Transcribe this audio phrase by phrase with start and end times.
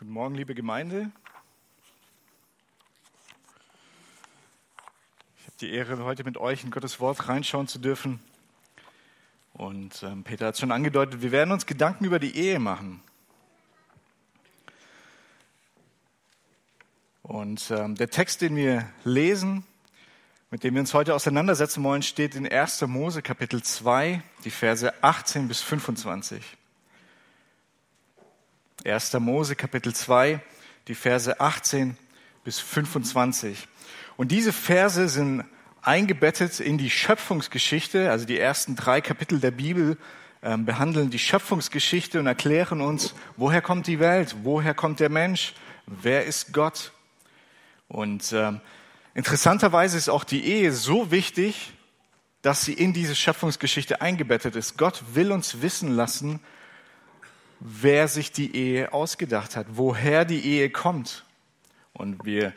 [0.00, 1.10] Guten Morgen, liebe Gemeinde.
[5.36, 8.18] Ich habe die Ehre, heute mit euch in Gottes Wort reinschauen zu dürfen.
[9.52, 13.02] Und ähm, Peter hat es schon angedeutet, wir werden uns Gedanken über die Ehe machen.
[17.22, 19.64] Und ähm, der Text, den wir lesen,
[20.50, 22.80] mit dem wir uns heute auseinandersetzen wollen, steht in 1.
[22.86, 26.56] Mose Kapitel 2, die Verse 18 bis 25.
[28.84, 29.12] 1.
[29.14, 30.40] Mose Kapitel 2,
[30.88, 31.96] die Verse 18
[32.44, 33.68] bis 25.
[34.16, 35.44] Und diese Verse sind
[35.82, 39.98] eingebettet in die Schöpfungsgeschichte, also die ersten drei Kapitel der Bibel
[40.42, 45.54] äh, behandeln die Schöpfungsgeschichte und erklären uns, woher kommt die Welt, woher kommt der Mensch,
[45.86, 46.92] wer ist Gott.
[47.88, 48.52] Und äh,
[49.14, 51.72] interessanterweise ist auch die Ehe so wichtig,
[52.42, 54.78] dass sie in diese Schöpfungsgeschichte eingebettet ist.
[54.78, 56.40] Gott will uns wissen lassen,
[57.60, 61.24] wer sich die Ehe ausgedacht hat, woher die Ehe kommt.
[61.92, 62.52] Und wir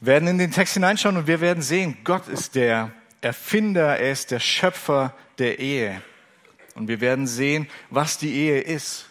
[0.00, 4.30] werden in den Text hineinschauen und wir werden sehen, Gott ist der Erfinder, er ist
[4.30, 6.00] der Schöpfer der Ehe.
[6.74, 9.06] Und wir werden sehen, was die Ehe ist.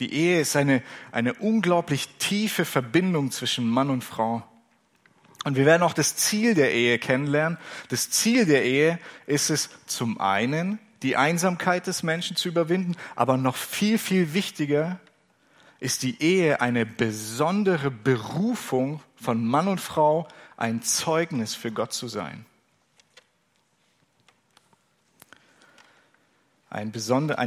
[0.00, 4.42] Die Ehe ist eine, eine unglaublich tiefe Verbindung zwischen Mann und Frau.
[5.44, 7.58] Und wir werden auch das Ziel der Ehe kennenlernen.
[7.88, 13.36] Das Ziel der Ehe ist es zum einen, die Einsamkeit des Menschen zu überwinden, aber
[13.36, 14.98] noch viel, viel wichtiger
[15.80, 22.08] ist die Ehe eine besondere Berufung von Mann und Frau, ein Zeugnis für Gott zu
[22.08, 22.44] sein.
[26.68, 26.90] Eine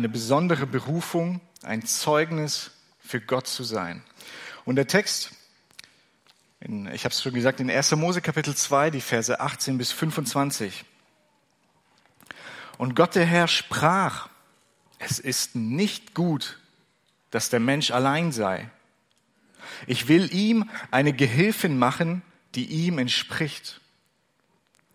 [0.10, 4.04] besondere Berufung, ein Zeugnis für Gott zu sein.
[4.66, 5.32] Und der Text,
[6.60, 7.92] in, ich habe es schon gesagt, in 1.
[7.92, 10.86] Mose Kapitel 2, die Verse 18 bis 25.
[12.78, 14.30] Und Gott der Herr sprach,
[15.00, 16.60] es ist nicht gut,
[17.32, 18.70] dass der Mensch allein sei.
[19.88, 22.22] Ich will ihm eine Gehilfin machen,
[22.56, 23.80] die ihm entspricht.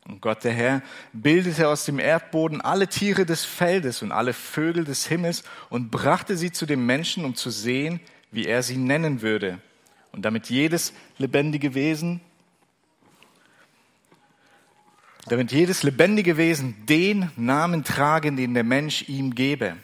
[0.05, 0.83] Und Gott der Herr
[1.13, 6.37] bildete aus dem Erdboden alle Tiere des Feldes und alle Vögel des Himmels und brachte
[6.37, 8.01] sie zu dem Menschen, um zu sehen,
[8.31, 9.59] wie er sie nennen würde.
[10.13, 12.21] Und damit jedes lebendige Wesen
[15.29, 19.77] damit jedes lebendige Wesen den Namen trage, den der Mensch ihm gebe.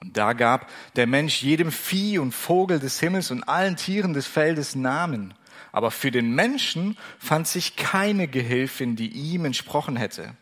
[0.00, 4.26] Und da gab der Mensch jedem Vieh und Vogel des Himmels und allen Tieren des
[4.26, 5.34] Feldes Namen.
[5.72, 10.34] Aber für den Menschen fand sich keine Gehilfin, die ihm entsprochen hätte.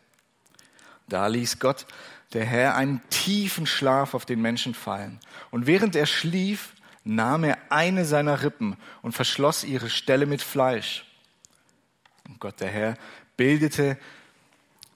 [1.08, 1.86] Da ließ Gott,
[2.32, 5.18] der Herr, einen tiefen Schlaf auf den Menschen fallen.
[5.50, 6.74] Und während er schlief,
[7.04, 11.04] nahm er eine seiner Rippen und verschloss ihre Stelle mit Fleisch.
[12.28, 12.96] Und Gott, der Herr,
[13.36, 13.98] bildete,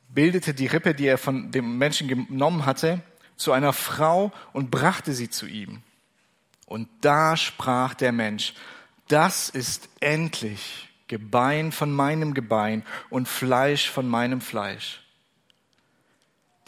[0.09, 3.01] bildete die Rippe, die er von dem Menschen genommen hatte,
[3.37, 5.83] zu einer Frau und brachte sie zu ihm.
[6.67, 8.55] Und da sprach der Mensch,
[9.09, 15.03] das ist endlich Gebein von meinem Gebein und Fleisch von meinem Fleisch.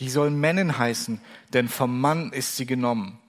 [0.00, 1.21] Die soll Männin heißen,
[1.53, 3.21] denn vom Mann ist sie genommen.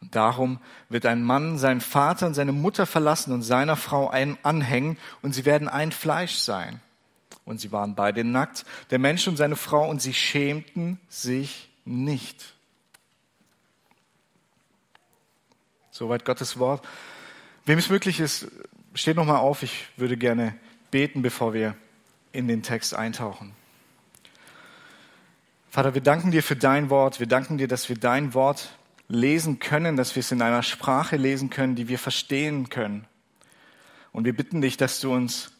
[0.00, 4.98] Und darum wird ein Mann seinen Vater und seine Mutter verlassen und seiner Frau anhängen
[5.22, 6.80] und sie werden ein Fleisch sein
[7.44, 12.54] und sie waren beide nackt, der Mensch und seine Frau, und sie schämten sich nicht.
[15.90, 16.86] Soweit Gottes Wort.
[17.66, 18.48] Wem es möglich ist,
[18.94, 19.62] steht noch mal auf.
[19.62, 20.58] Ich würde gerne
[20.90, 21.76] beten, bevor wir
[22.32, 23.54] in den Text eintauchen.
[25.70, 27.20] Vater, wir danken dir für dein Wort.
[27.20, 28.76] Wir danken dir, dass wir dein Wort
[29.08, 33.06] lesen können, dass wir es in einer Sprache lesen können, die wir verstehen können.
[34.12, 35.53] Und wir bitten dich, dass du uns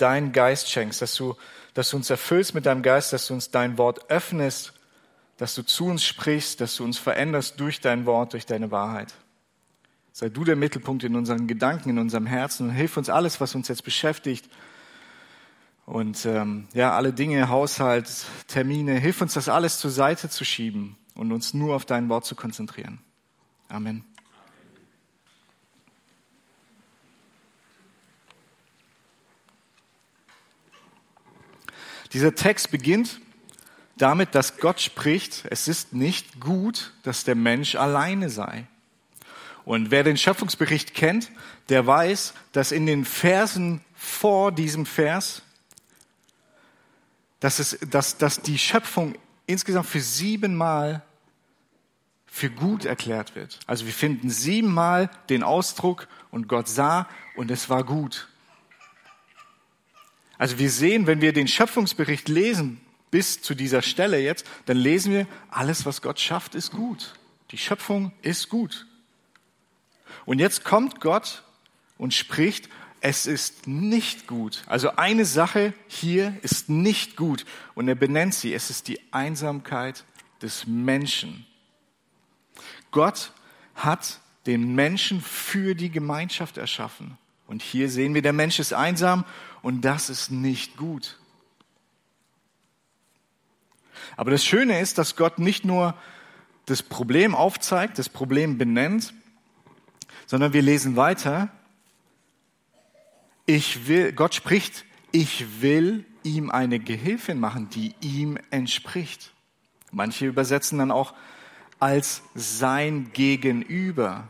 [0.00, 1.36] deinen Geist schenkst, dass du,
[1.74, 4.72] dass du uns erfüllst mit deinem Geist, dass du uns dein Wort öffnest,
[5.36, 9.14] dass du zu uns sprichst, dass du uns veränderst durch dein Wort, durch deine Wahrheit.
[10.12, 13.54] Sei du der Mittelpunkt in unseren Gedanken, in unserem Herzen und hilf uns alles, was
[13.54, 14.50] uns jetzt beschäftigt.
[15.86, 18.08] Und ähm, ja, alle Dinge, Haushalt,
[18.48, 22.24] Termine, hilf uns das alles zur Seite zu schieben und uns nur auf dein Wort
[22.26, 23.00] zu konzentrieren.
[23.68, 24.04] Amen.
[32.12, 33.20] Dieser Text beginnt
[33.96, 38.66] damit, dass Gott spricht, es ist nicht gut, dass der Mensch alleine sei.
[39.64, 41.30] Und wer den Schöpfungsbericht kennt,
[41.68, 45.42] der weiß, dass in den Versen vor diesem Vers,
[47.40, 49.14] dass, es, dass, dass die Schöpfung
[49.46, 51.02] insgesamt für siebenmal
[52.26, 53.58] für gut erklärt wird.
[53.66, 58.29] Also wir finden siebenmal den Ausdruck und Gott sah und es war gut.
[60.40, 65.12] Also wir sehen, wenn wir den Schöpfungsbericht lesen, bis zu dieser Stelle jetzt, dann lesen
[65.12, 67.12] wir, alles, was Gott schafft, ist gut.
[67.50, 68.86] Die Schöpfung ist gut.
[70.24, 71.42] Und jetzt kommt Gott
[71.98, 72.70] und spricht,
[73.02, 74.62] es ist nicht gut.
[74.64, 77.44] Also eine Sache hier ist nicht gut.
[77.74, 78.54] Und er benennt sie.
[78.54, 80.04] Es ist die Einsamkeit
[80.40, 81.44] des Menschen.
[82.92, 83.32] Gott
[83.74, 87.18] hat den Menschen für die Gemeinschaft erschaffen.
[87.46, 89.24] Und hier sehen wir, der Mensch ist einsam
[89.62, 91.18] und das ist nicht gut.
[94.16, 95.94] Aber das Schöne ist, dass Gott nicht nur
[96.66, 99.14] das Problem aufzeigt, das Problem benennt,
[100.26, 101.48] sondern wir lesen weiter.
[103.46, 109.32] Ich will, Gott spricht, ich will ihm eine Gehilfin machen, die ihm entspricht.
[109.90, 111.14] Manche übersetzen dann auch
[111.80, 114.28] als sein Gegenüber.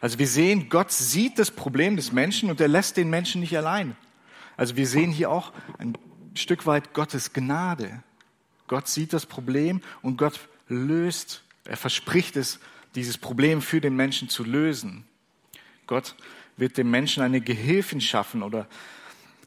[0.00, 3.56] Also wir sehen, Gott sieht das Problem des Menschen und er lässt den Menschen nicht
[3.56, 3.96] allein.
[4.56, 5.96] Also wir sehen hier auch ein
[6.34, 8.02] Stück weit Gottes Gnade.
[8.66, 12.60] Gott sieht das Problem und Gott löst, er verspricht es,
[12.94, 15.04] dieses Problem für den Menschen zu lösen.
[15.86, 16.14] Gott
[16.56, 18.66] wird dem Menschen eine Gehilfin schaffen oder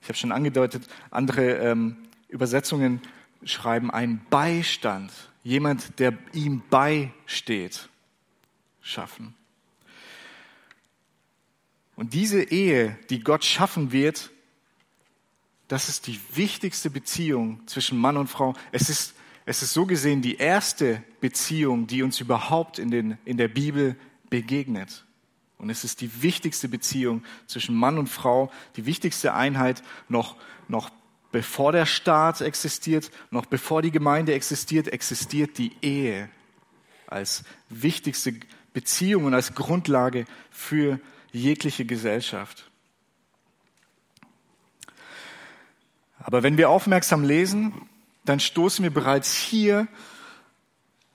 [0.02, 1.98] ich habe schon angedeutet, andere ähm,
[2.30, 3.02] Übersetzungen
[3.44, 5.12] schreiben einen Beistand,
[5.44, 7.90] jemand, der ihm beisteht,
[8.82, 9.34] schaffen.
[11.98, 14.30] Und diese Ehe, die Gott schaffen wird,
[15.68, 18.54] das ist die wichtigste Beziehung zwischen Mann und Frau.
[18.72, 19.16] Es ist,
[19.46, 23.98] es ist so gesehen die erste Beziehung, die uns überhaupt in, den, in der Bibel
[24.30, 25.06] begegnet.
[25.58, 30.92] Und es ist die wichtigste Beziehung zwischen Mann und Frau, die wichtigste Einheit noch, noch
[31.32, 36.30] bevor der Staat existiert, noch bevor die Gemeinde existiert, existiert die Ehe
[37.08, 38.36] als wichtigste
[38.72, 41.00] Beziehung und als Grundlage für
[41.38, 42.70] jegliche Gesellschaft.
[46.20, 47.74] Aber wenn wir aufmerksam lesen,
[48.26, 49.88] dann stoßen wir bereits hier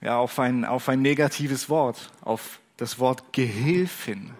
[0.00, 4.30] ja, auf, ein, auf ein negatives Wort, auf das Wort Gehilfin.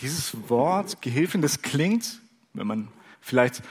[0.00, 2.20] Dieses Wort Gehilfin, das klingt,
[2.52, 2.88] wenn man
[3.20, 3.62] vielleicht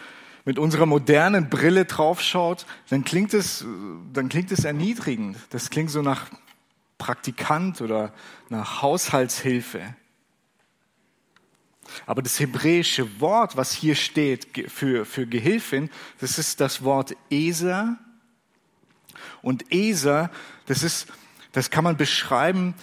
[0.46, 3.66] mit unserer modernen Brille draufschaut, dann klingt es,
[4.12, 5.38] dann klingt es erniedrigend.
[5.51, 6.28] Das klingt so nach
[6.98, 8.13] Praktikant oder
[8.50, 9.95] nach Haushaltshilfe.
[12.06, 17.98] Aber das hebräische Wort, was hier steht für, für Gehilfin, das ist das Wort Eser.
[19.42, 20.31] Und Eser,
[20.66, 21.07] das ist,
[21.51, 22.74] das kann man beschreiben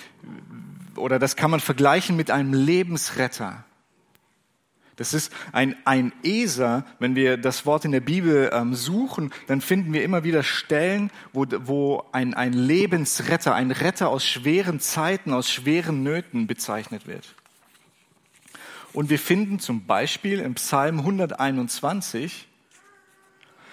[0.96, 3.64] oder das kann man vergleichen mit einem Lebensretter.
[5.00, 6.84] Das ist ein, ein Eser.
[6.98, 11.10] Wenn wir das Wort in der Bibel ähm, suchen, dann finden wir immer wieder Stellen,
[11.32, 17.34] wo, wo ein, ein Lebensretter, ein Retter aus schweren Zeiten, aus schweren Nöten bezeichnet wird.
[18.92, 22.46] Und wir finden zum Beispiel im Psalm 121,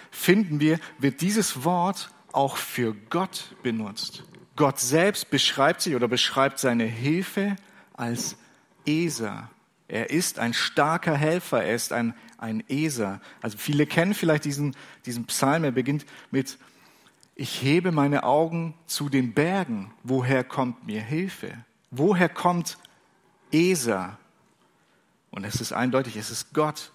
[0.10, 4.24] finden wir, wird dieses Wort auch für Gott benutzt.
[4.56, 7.58] Gott selbst beschreibt sich oder beschreibt seine Hilfe
[7.92, 8.38] als
[8.86, 9.50] Eser.
[9.88, 13.22] Er ist ein starker Helfer, er ist ein, ein Eser.
[13.42, 14.76] Also viele kennen vielleicht diesen,
[15.06, 16.58] diesen Psalm, er beginnt mit,
[17.36, 21.54] ich hebe meine Augen zu den Bergen, woher kommt mir Hilfe?
[21.92, 22.78] Woher kommt
[23.52, 24.18] Eser?
[25.32, 26.92] Und es ist eindeutig, es ist Gott.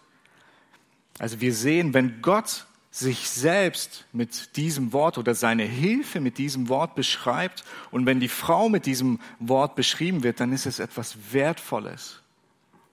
[1.19, 6.69] Also wir sehen, wenn Gott sich selbst mit diesem Wort oder seine Hilfe mit diesem
[6.69, 11.33] Wort beschreibt und wenn die Frau mit diesem Wort beschrieben wird, dann ist es etwas
[11.33, 12.22] Wertvolles.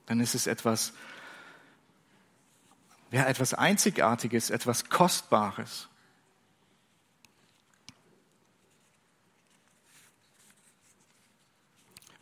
[0.09, 0.91] Dann ist es etwas,
[3.11, 5.87] ja, etwas Einzigartiges, etwas Kostbares.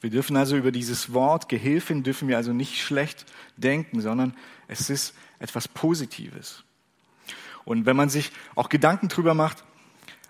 [0.01, 3.25] Wir dürfen also über dieses Wort Gehilfin dürfen wir also nicht schlecht
[3.55, 4.35] denken, sondern
[4.67, 6.63] es ist etwas Positives.
[7.63, 9.63] Und wenn man sich auch Gedanken drüber macht,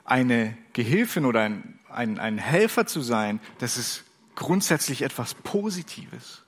[0.06, 4.04] eine Gehilfin oder ein, ein, ein Helfer zu sein, das ist
[4.36, 6.44] grundsätzlich etwas Positives.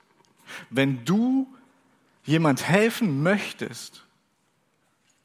[0.69, 1.47] Wenn du
[2.23, 4.05] jemand helfen möchtest,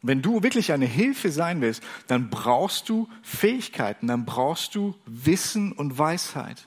[0.02, 5.72] wenn du wirklich eine Hilfe sein willst, dann brauchst du Fähigkeiten, dann brauchst du Wissen
[5.72, 6.66] und Weisheit.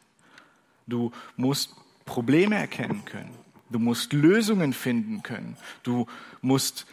[0.87, 3.29] Du musst Probleme erkennen können.
[3.69, 5.57] Du musst Lösungen finden können.
[5.83, 6.07] Du
[6.41, 6.87] musst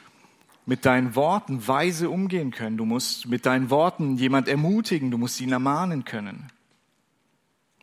[0.66, 2.76] mit deinen Worten weise umgehen können.
[2.76, 5.10] Du musst mit deinen Worten jemand ermutigen.
[5.10, 6.50] Du musst ihn ermahnen können.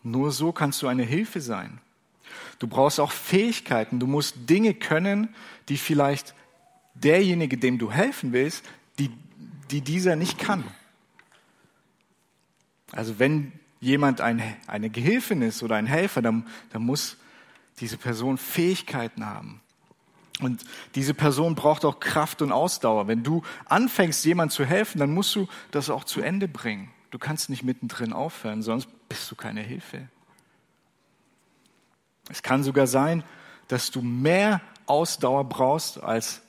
[0.03, 1.79] Nur so kannst du eine Hilfe sein.
[2.61, 3.99] Du brauchst auch Fähigkeiten.
[3.99, 5.33] Du musst Dinge können,
[5.67, 6.35] die vielleicht
[6.93, 8.63] derjenige, dem du helfen willst,
[8.99, 9.09] die,
[9.71, 10.63] die dieser nicht kann.
[12.91, 17.17] Also wenn jemand ein, eine Gehilfin ist oder ein Helfer, dann, dann muss
[17.79, 19.59] diese Person Fähigkeiten haben.
[20.39, 20.63] Und
[20.93, 23.07] diese Person braucht auch Kraft und Ausdauer.
[23.07, 26.91] Wenn du anfängst, jemand zu helfen, dann musst du das auch zu Ende bringen.
[27.09, 30.09] Du kannst nicht mittendrin aufhören, sonst bist du keine Hilfe.
[32.31, 33.23] Es kann sogar sein,
[33.67, 36.41] dass du mehr Ausdauer brauchst als,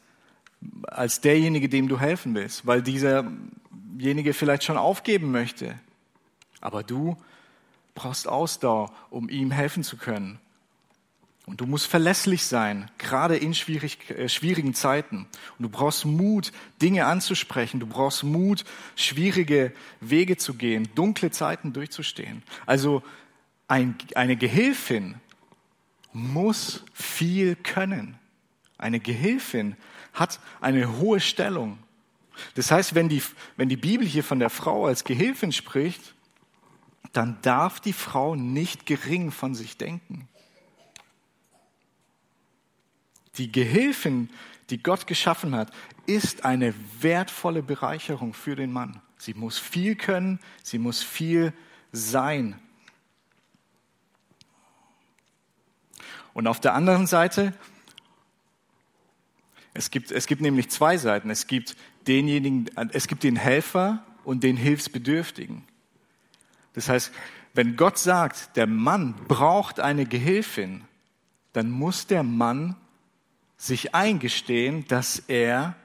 [0.84, 5.78] als derjenige, dem du helfen willst, weil dieserjenige vielleicht schon aufgeben möchte.
[6.60, 7.16] Aber du
[7.94, 10.38] brauchst Ausdauer, um ihm helfen zu können.
[11.44, 15.26] Und du musst verlässlich sein, gerade in schwierig, äh, schwierigen Zeiten.
[15.58, 17.80] Und du brauchst Mut, Dinge anzusprechen.
[17.80, 22.44] Du brauchst Mut, schwierige Wege zu gehen, dunkle Zeiten durchzustehen.
[22.64, 23.02] Also
[23.66, 25.16] ein, eine Gehilfin
[26.12, 28.19] muss viel können.
[28.78, 29.76] Eine Gehilfin
[30.12, 31.78] hat eine hohe Stellung.
[32.54, 33.23] Das heißt, wenn die,
[33.57, 36.14] wenn die Bibel hier von der Frau als Gehilfin spricht,
[37.12, 40.28] dann darf die Frau nicht gering von sich denken.
[43.37, 44.31] Die Gehilfin,
[44.71, 45.73] die Gott geschaffen hat,
[46.07, 49.00] ist eine wertvolle Bereicherung für den Mann.
[49.16, 51.52] Sie muss viel können, sie muss viel
[51.92, 52.61] sein.
[56.34, 57.52] Und auf der anderen Seite,
[59.74, 61.30] es gibt, es gibt nämlich zwei Seiten.
[61.30, 65.64] Es gibt denjenigen, es gibt den Helfer und den Hilfsbedürftigen.
[66.74, 67.12] Das heißt,
[67.54, 70.84] wenn Gott sagt, der Mann braucht eine Gehilfin,
[71.52, 72.76] dann muss der Mann
[73.58, 75.76] sich eingestehen, dass er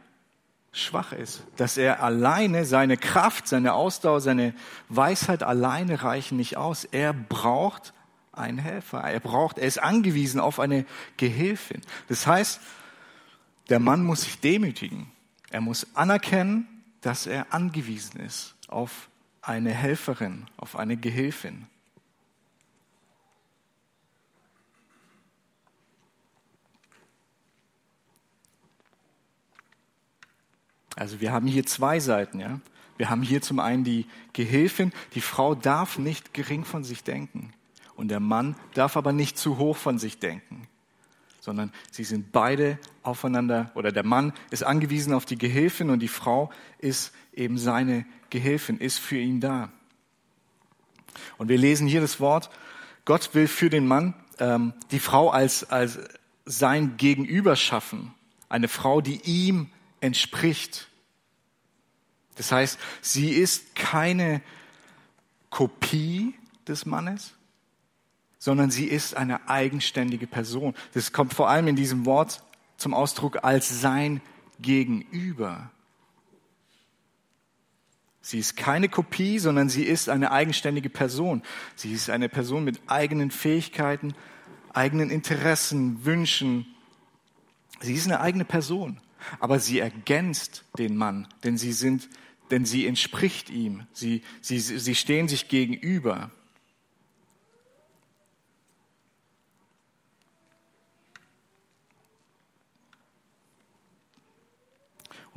[0.72, 4.54] schwach ist, dass er alleine seine Kraft, seine Ausdauer, seine
[4.90, 6.86] Weisheit alleine reichen nicht aus.
[6.86, 7.94] Er braucht
[8.38, 9.02] einen Helfer.
[9.02, 10.86] Er braucht, er ist angewiesen auf eine
[11.18, 11.82] Gehilfin.
[12.08, 12.60] Das heißt,
[13.70, 15.12] der Mann muss sich demütigen.
[15.50, 16.68] Er muss anerkennen,
[17.02, 19.10] dass er angewiesen ist auf
[19.42, 21.68] eine Helferin, auf eine Gehilfin.
[30.96, 32.60] Also wir haben hier zwei Seiten, ja.
[32.98, 34.92] Wir haben hier zum einen die Gehilfin.
[35.14, 37.54] Die Frau darf nicht gering von sich denken.
[37.98, 40.68] Und der Mann darf aber nicht zu hoch von sich denken.
[41.42, 46.08] Sondern sie sind beide aufeinander, oder der Mann ist angewiesen auf die Gehilfin und die
[46.08, 49.72] Frau ist eben seine Gehilfin, ist für ihn da.
[51.38, 52.52] Und wir lesen hier das Wort,
[53.06, 56.00] Gott will für den Mann ähm, die Frau als, als
[56.46, 58.14] sein Gegenüber schaffen.
[58.48, 60.88] Eine Frau, die ihm entspricht.
[62.36, 64.42] Das heißt, sie ist keine
[65.50, 66.36] Kopie
[66.68, 67.34] des Mannes,
[68.40, 70.74] sondern sie ist eine eigenständige Person.
[70.94, 72.44] Das kommt vor allem in diesem Wort
[72.78, 74.22] zum Ausdruck als sein
[74.60, 75.72] Gegenüber.
[78.22, 81.44] Sie ist keine Kopie, sondern sie ist eine eigenständige Person.
[81.76, 84.14] Sie ist eine Person mit eigenen Fähigkeiten,
[84.74, 86.66] eigenen Interessen, Wünschen.
[87.80, 89.00] Sie ist eine eigene Person
[89.40, 92.10] aber sie ergänzt den Mann, denn sie sind,
[92.52, 93.86] denn sie entspricht ihm.
[93.94, 96.32] Sie, sie, sie stehen sich gegenüber.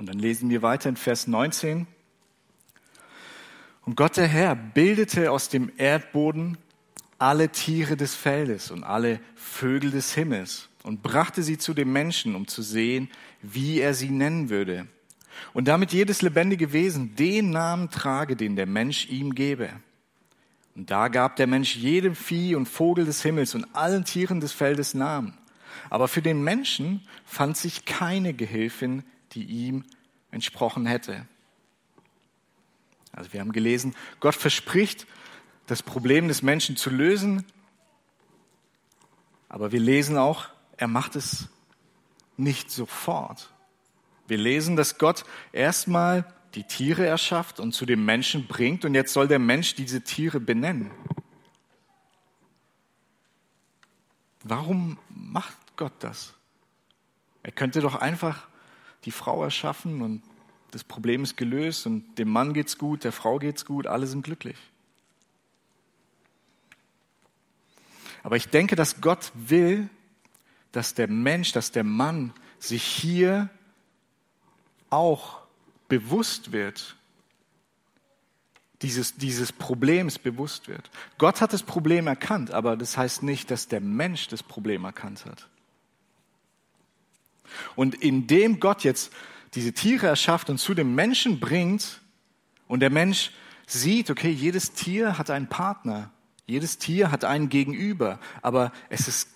[0.00, 1.86] Und dann lesen wir weiter in Vers 19.
[3.84, 6.56] Und Gott der Herr bildete aus dem Erdboden
[7.18, 12.34] alle Tiere des Feldes und alle Vögel des Himmels und brachte sie zu dem Menschen,
[12.34, 13.10] um zu sehen,
[13.42, 14.86] wie er sie nennen würde.
[15.52, 19.68] Und damit jedes lebendige Wesen den Namen trage, den der Mensch ihm gebe.
[20.76, 24.52] Und da gab der Mensch jedem Vieh und Vogel des Himmels und allen Tieren des
[24.52, 25.36] Feldes Namen.
[25.90, 29.84] Aber für den Menschen fand sich keine Gehilfin, die ihm
[30.30, 31.26] entsprochen hätte.
[33.12, 35.06] Also wir haben gelesen, Gott verspricht,
[35.66, 37.44] das Problem des Menschen zu lösen.
[39.48, 41.48] Aber wir lesen auch, er macht es
[42.36, 43.52] nicht sofort.
[44.26, 49.12] Wir lesen, dass Gott erstmal die Tiere erschafft und zu dem Menschen bringt und jetzt
[49.12, 50.90] soll der Mensch diese Tiere benennen.
[54.42, 56.34] Warum macht Gott das?
[57.42, 58.48] Er könnte doch einfach
[59.04, 60.22] die Frau erschaffen und
[60.70, 64.22] das Problem ist gelöst und dem Mann geht's gut, der Frau geht's gut, alle sind
[64.22, 64.56] glücklich.
[68.22, 69.88] Aber ich denke, dass Gott will,
[70.72, 73.48] dass der Mensch, dass der Mann sich hier
[74.90, 75.40] auch
[75.88, 76.96] bewusst wird,
[78.82, 80.90] dieses, dieses Problems bewusst wird.
[81.18, 85.26] Gott hat das Problem erkannt, aber das heißt nicht, dass der Mensch das Problem erkannt
[85.26, 85.48] hat.
[87.76, 89.12] Und indem Gott jetzt
[89.54, 92.00] diese Tiere erschafft und zu dem Menschen bringt
[92.68, 93.32] und der Mensch
[93.66, 96.10] sieht, okay, jedes Tier hat einen Partner,
[96.46, 99.28] jedes Tier hat einen Gegenüber, aber es ist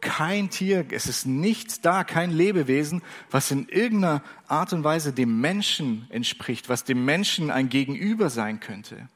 [0.00, 5.40] kein Tier, es ist nichts da, kein Lebewesen, was in irgendeiner Art und Weise dem
[5.40, 9.08] Menschen entspricht, was dem Menschen ein Gegenüber sein könnte.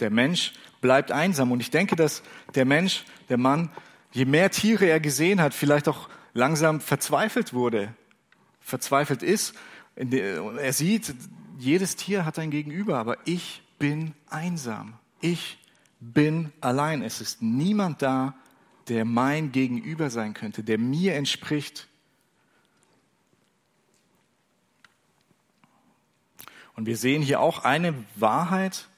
[0.00, 2.22] Der Mensch bleibt einsam und ich denke, dass
[2.54, 3.70] der Mensch, der Mann,
[4.12, 7.94] je mehr Tiere er gesehen hat, vielleicht auch langsam verzweifelt wurde,
[8.60, 9.54] verzweifelt ist.
[9.96, 11.14] Er sieht,
[11.58, 14.94] jedes Tier hat ein Gegenüber, aber ich bin einsam.
[15.20, 15.58] Ich
[16.00, 17.02] bin allein.
[17.02, 18.34] Es ist niemand da,
[18.88, 21.88] der mein Gegenüber sein könnte, der mir entspricht.
[26.76, 28.88] Und wir sehen hier auch eine Wahrheit,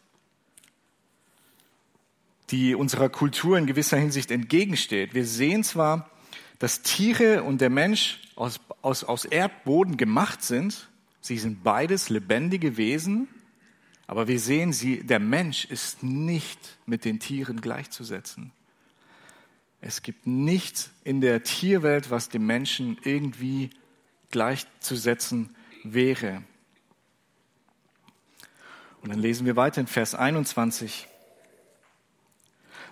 [2.50, 5.14] die unserer Kultur in gewisser Hinsicht entgegensteht.
[5.14, 6.10] Wir sehen zwar,
[6.58, 10.88] dass Tiere und der Mensch aus, aus, aus Erdboden gemacht sind,
[11.20, 13.28] sie sind beides lebendige Wesen,
[14.06, 18.52] aber wir sehen, sie, der Mensch ist nicht mit den Tieren gleichzusetzen.
[19.80, 23.70] Es gibt nichts in der Tierwelt, was dem Menschen irgendwie
[24.30, 25.54] gleichzusetzen
[25.84, 26.42] wäre.
[29.00, 31.06] Und dann lesen wir weiter in Vers 21.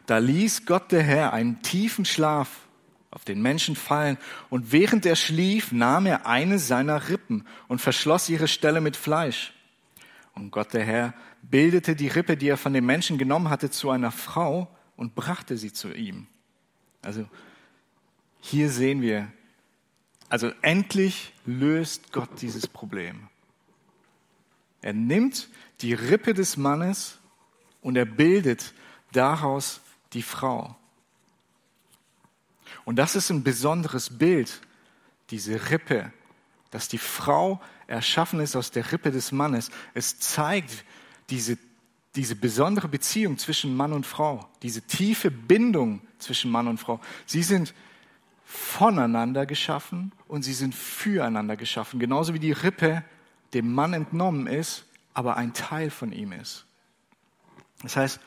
[0.08, 2.66] Da ließ Gott der Herr einen tiefen Schlaf
[3.10, 4.16] auf den Menschen fallen,
[4.48, 9.52] und während er schlief, nahm er eine seiner Rippen und verschloss ihre Stelle mit Fleisch.
[10.34, 11.12] Und Gott der Herr
[11.42, 15.58] bildete die Rippe, die er von dem Menschen genommen hatte, zu einer Frau und brachte
[15.58, 16.26] sie zu ihm.
[17.02, 17.28] Also
[18.40, 19.30] hier sehen wir,
[20.30, 23.28] also endlich löst Gott dieses Problem.
[24.80, 25.50] Er nimmt
[25.82, 27.18] die Rippe des Mannes
[27.82, 28.72] und er bildet
[29.12, 30.76] daraus die Frau.
[32.84, 34.60] Und das ist ein besonderes Bild,
[35.30, 36.12] diese Rippe,
[36.70, 39.70] dass die Frau erschaffen ist aus der Rippe des Mannes.
[39.94, 40.84] Es zeigt
[41.30, 41.58] diese,
[42.14, 47.00] diese besondere Beziehung zwischen Mann und Frau, diese tiefe Bindung zwischen Mann und Frau.
[47.26, 47.74] Sie sind
[48.44, 53.04] voneinander geschaffen und sie sind füreinander geschaffen, genauso wie die Rippe
[53.54, 54.84] dem Mann entnommen ist,
[55.14, 56.64] aber ein Teil von ihm ist.
[57.82, 58.20] Das heißt,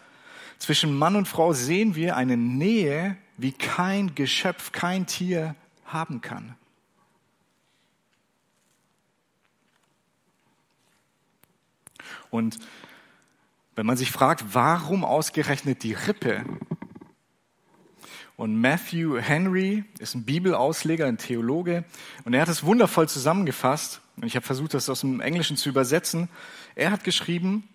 [0.62, 6.56] zwischen Mann und Frau sehen wir eine Nähe, wie kein Geschöpf, kein Tier haben kann.
[12.30, 12.60] Und
[13.76, 16.46] wenn man sich fragt, warum ausgerechnet die Rippe?
[18.38, 21.86] Und Matthew Henry ist ein Bibelausleger, ein Theologe,
[22.24, 24.02] und er hat es wundervoll zusammengefasst.
[24.18, 26.30] Und ich habe versucht, das aus dem Englischen zu übersetzen.
[26.76, 27.68] Er hat geschrieben,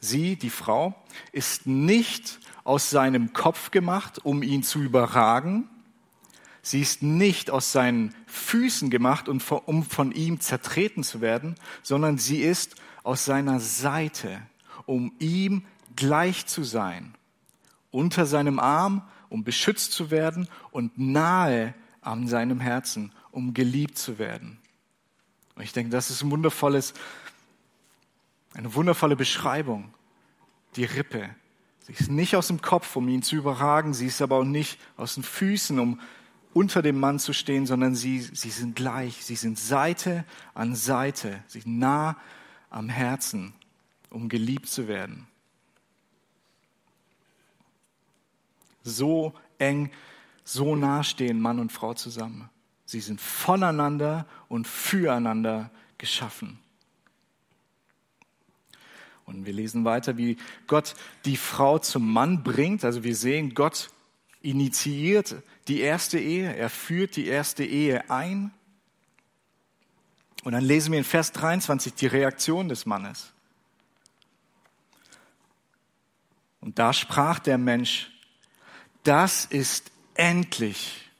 [0.00, 0.94] Sie, die Frau,
[1.32, 5.68] ist nicht aus seinem Kopf gemacht, um ihn zu überragen.
[6.62, 12.40] Sie ist nicht aus seinen Füßen gemacht, um von ihm zertreten zu werden, sondern sie
[12.40, 14.40] ist aus seiner Seite,
[14.86, 15.64] um ihm
[15.96, 17.14] gleich zu sein,
[17.90, 24.18] unter seinem Arm, um beschützt zu werden und nahe an seinem Herzen, um geliebt zu
[24.18, 24.58] werden.
[25.54, 26.94] Und ich denke, das ist ein wundervolles
[28.54, 29.92] eine wundervolle Beschreibung.
[30.76, 31.30] Die Rippe.
[31.80, 33.94] Sie ist nicht aus dem Kopf, um ihn zu überragen.
[33.94, 36.00] Sie ist aber auch nicht aus den Füßen, um
[36.52, 39.24] unter dem Mann zu stehen, sondern sie, sie sind gleich.
[39.24, 41.42] Sie sind Seite an Seite.
[41.46, 42.16] Sie sind nah
[42.70, 43.54] am Herzen,
[44.10, 45.26] um geliebt zu werden.
[48.82, 49.90] So eng,
[50.44, 52.48] so nah stehen Mann und Frau zusammen.
[52.84, 56.58] Sie sind voneinander und füreinander geschaffen.
[59.28, 60.94] Und wir lesen weiter, wie Gott
[61.26, 62.82] die Frau zum Mann bringt.
[62.82, 63.90] Also wir sehen, Gott
[64.40, 65.36] initiiert
[65.68, 68.52] die erste Ehe, er führt die erste Ehe ein.
[70.44, 73.34] Und dann lesen wir in Vers 23 die Reaktion des Mannes.
[76.62, 78.10] Und da sprach der Mensch,
[79.04, 81.10] das ist endlich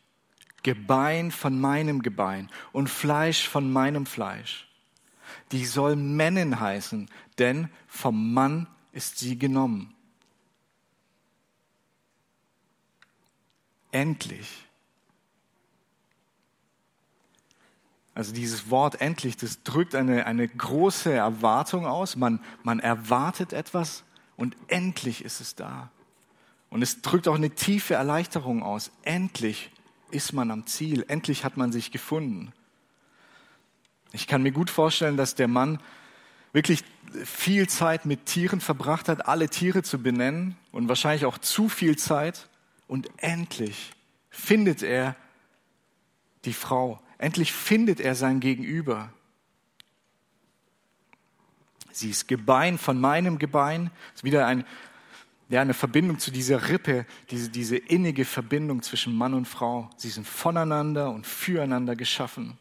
[0.62, 4.68] Gebein von meinem Gebein und Fleisch von meinem Fleisch
[5.52, 9.94] die soll Männin heißen, denn vom Mann ist sie genommen.
[13.90, 14.64] Endlich.
[18.14, 22.16] Also dieses Wort endlich, das drückt eine, eine große Erwartung aus.
[22.16, 24.02] Man, man erwartet etwas
[24.36, 25.90] und endlich ist es da.
[26.68, 28.90] Und es drückt auch eine tiefe Erleichterung aus.
[29.02, 29.70] Endlich
[30.10, 31.04] ist man am Ziel.
[31.08, 32.52] Endlich hat man sich gefunden.
[34.12, 35.78] Ich kann mir gut vorstellen, dass der Mann
[36.52, 36.84] wirklich
[37.24, 41.96] viel Zeit mit Tieren verbracht hat, alle Tiere zu benennen und wahrscheinlich auch zu viel
[41.96, 42.48] Zeit.
[42.86, 43.92] Und endlich
[44.30, 45.16] findet er
[46.44, 47.00] die Frau.
[47.18, 49.12] Endlich findet er sein Gegenüber.
[51.90, 53.90] Sie ist Gebein von meinem Gebein.
[54.12, 54.64] Das ist wieder ein,
[55.48, 59.90] ja, eine Verbindung zu dieser Rippe, diese, diese innige Verbindung zwischen Mann und Frau.
[59.96, 62.56] Sie sind voneinander und füreinander geschaffen.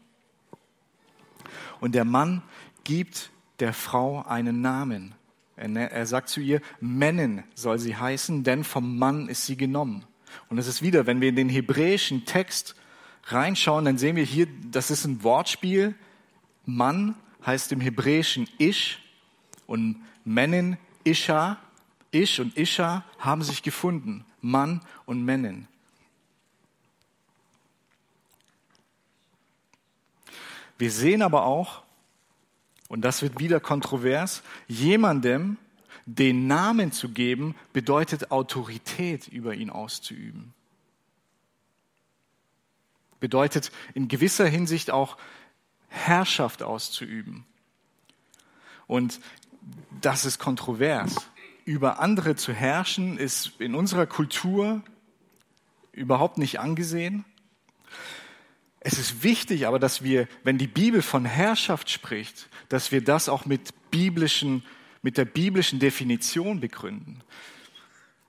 [1.80, 2.42] Und der Mann
[2.84, 5.16] gibt der Frau einen Namen.
[5.56, 10.06] Er, ne-, sagt zu ihr, Männin soll sie heißen, denn vom Mann ist sie genommen.
[10.50, 12.76] Und es ist wieder, wenn wir in den hebräischen Text
[13.26, 15.96] reinschauen, dann sehen wir hier, das ist ein Wortspiel.
[16.66, 17.16] Mann
[17.46, 19.00] heißt im Hebräischen Ish
[19.66, 21.58] und Männin Isha.
[22.12, 24.26] Ish und Isha haben sich gefunden.
[24.42, 25.68] Mann und Männin.
[30.78, 31.84] Wir sehen aber auch,
[32.88, 35.58] und das wird wieder kontrovers, jemandem
[36.06, 40.54] den Namen zu geben, bedeutet Autorität über ihn auszuüben.
[43.20, 45.18] Bedeutet in gewisser Hinsicht auch
[45.90, 47.46] Herrschaft auszuüben.
[48.86, 49.20] Und
[50.02, 51.30] das ist kontrovers.
[51.66, 54.82] Über andere zu herrschen ist in unserer Kultur
[55.92, 57.26] überhaupt nicht angesehen.
[58.88, 63.28] Es ist wichtig aber, dass wir, wenn die Bibel von Herrschaft spricht, dass wir das
[63.28, 64.64] auch mit biblischen,
[65.02, 67.22] mit der biblischen Definition begründen.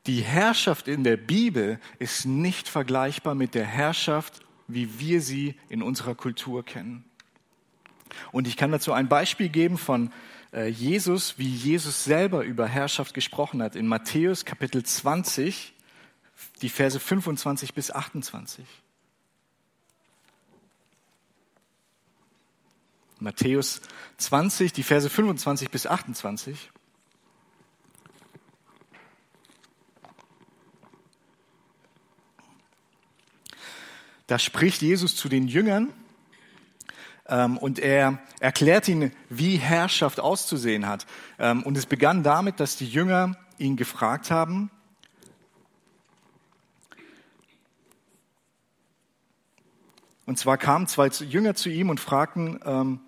[0.09, 5.81] Die Herrschaft in der Bibel ist nicht vergleichbar mit der Herrschaft, wie wir sie in
[5.81, 7.05] unserer Kultur kennen.
[8.33, 10.11] Und ich kann dazu ein Beispiel geben von
[10.53, 13.77] äh, Jesus, wie Jesus selber über Herrschaft gesprochen hat.
[13.77, 15.73] In Matthäus Kapitel 20,
[16.63, 18.67] die Verse 25 bis 28.
[23.21, 23.81] Matthäus
[24.19, 26.71] 20, die Verse 25 bis 28.
[34.27, 35.93] Da spricht Jesus zu den Jüngern
[37.27, 41.07] ähm, und er erklärt ihnen, wie Herrschaft auszusehen hat.
[41.39, 44.71] Ähm, und es begann damit, dass die Jünger ihn gefragt haben,
[50.29, 53.01] Und zwar kamen zwei Jünger zu ihm und fragten, ähm,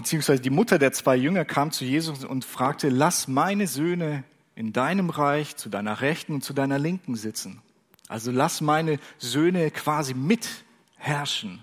[0.00, 4.72] beziehungsweise die Mutter der zwei Jünger kam zu Jesus und fragte, lass meine Söhne in
[4.72, 7.60] deinem Reich zu deiner Rechten und zu deiner Linken sitzen.
[8.08, 11.62] Also lass meine Söhne quasi mitherrschen.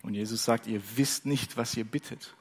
[0.00, 2.34] Und Jesus sagt, ihr wisst nicht, was ihr bittet.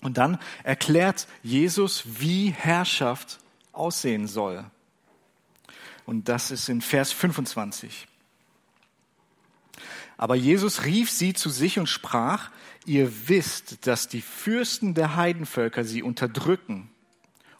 [0.00, 3.40] Und dann erklärt Jesus, wie Herrschaft
[3.72, 4.64] aussehen soll.
[6.06, 8.06] Und das ist in Vers 25.
[10.20, 12.50] Aber Jesus rief sie zu sich und sprach,
[12.84, 16.90] ihr wisst, dass die Fürsten der Heidenvölker sie unterdrücken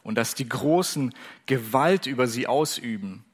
[0.03, 1.11] und dass die Großen
[1.47, 3.25] Gewalt über sie ausüben.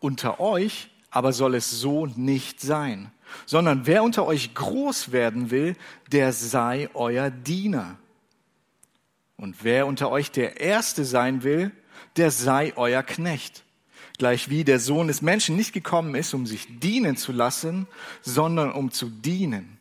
[0.00, 3.12] Unter euch aber soll es so nicht sein,
[3.46, 5.76] sondern wer unter euch groß werden will,
[6.10, 7.96] der sei euer Diener.
[9.36, 11.70] Und wer unter euch der Erste sein will,
[12.16, 13.62] der sei euer Knecht
[14.20, 17.86] gleich wie der Sohn des Menschen nicht gekommen ist, um sich dienen zu lassen,
[18.20, 19.78] sondern um zu dienen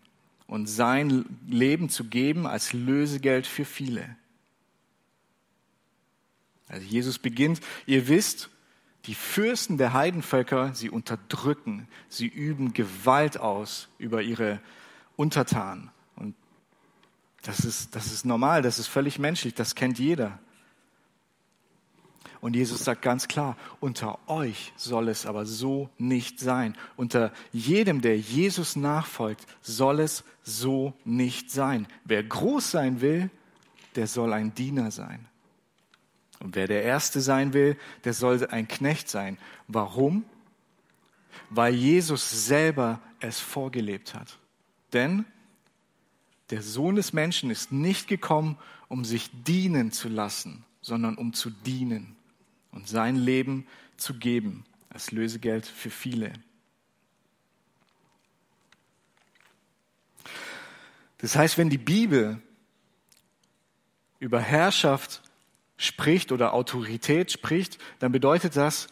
[0.47, 4.15] und sein Leben zu geben als Lösegeld für viele.
[6.69, 8.49] Also Jesus beginnt, ihr wisst,
[9.08, 14.62] die Fürsten der Heidenvölker, sie unterdrücken, sie üben Gewalt aus über ihre
[15.17, 15.91] Untertanen.
[16.15, 16.34] Und
[17.41, 20.39] das ist, das ist normal, das ist völlig menschlich, das kennt jeder.
[22.41, 26.75] Und Jesus sagt ganz klar, unter euch soll es aber so nicht sein.
[26.95, 31.88] Unter jedem, der Jesus nachfolgt, soll es so nicht sein.
[32.06, 33.30] Wer groß sein will,
[33.95, 35.25] der soll ein Diener sein.
[36.39, 39.38] Und wer der Erste sein will, der soll ein Knecht sein.
[39.67, 40.23] Warum?
[41.49, 44.38] Weil Jesus selber es vorgelebt hat.
[44.93, 45.25] Denn
[46.52, 51.49] der Sohn des Menschen ist nicht gekommen, um sich dienen zu lassen, sondern um zu
[51.49, 52.15] dienen
[52.71, 56.34] und sein Leben zu geben als Lösegeld für viele.
[61.19, 62.41] Das heißt, wenn die Bibel
[64.19, 65.21] über Herrschaft
[65.77, 68.88] spricht oder Autorität spricht, dann bedeutet das,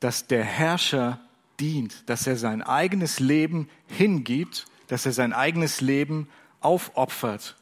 [0.00, 1.20] dass der Herrscher
[1.60, 6.28] dient, dass er sein eigenes Leben hingibt, dass er sein eigenes Leben
[6.60, 7.56] aufopfert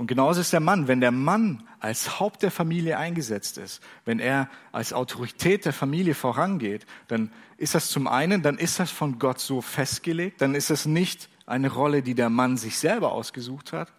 [0.00, 0.88] und genauso ist der Mann.
[0.88, 6.14] Wenn der Mann als Haupt der Familie eingesetzt ist, wenn er als Autorität der Familie
[6.14, 10.70] vorangeht, dann ist das zum einen, dann ist das von Gott so festgelegt, dann ist
[10.70, 13.92] das nicht eine Rolle, die der Mann sich selber ausgesucht hat.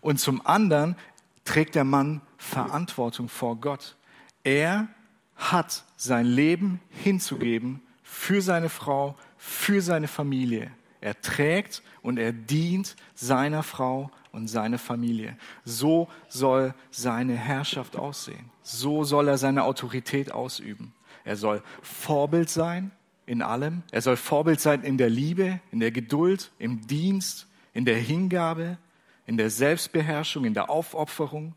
[0.00, 0.96] Und zum anderen
[1.44, 3.94] trägt der Mann Verantwortung vor Gott.
[4.42, 4.88] Er
[5.36, 10.72] hat sein Leben hinzugeben für seine Frau, für seine Familie.
[11.00, 15.36] Er trägt und er dient seiner Frau und seine Familie.
[15.64, 18.50] So soll seine Herrschaft aussehen.
[18.62, 20.94] So soll er seine Autorität ausüben.
[21.24, 22.90] Er soll Vorbild sein
[23.26, 23.82] in allem.
[23.90, 28.78] Er soll Vorbild sein in der Liebe, in der Geduld, im Dienst, in der Hingabe,
[29.26, 31.54] in der Selbstbeherrschung, in der Aufopferung.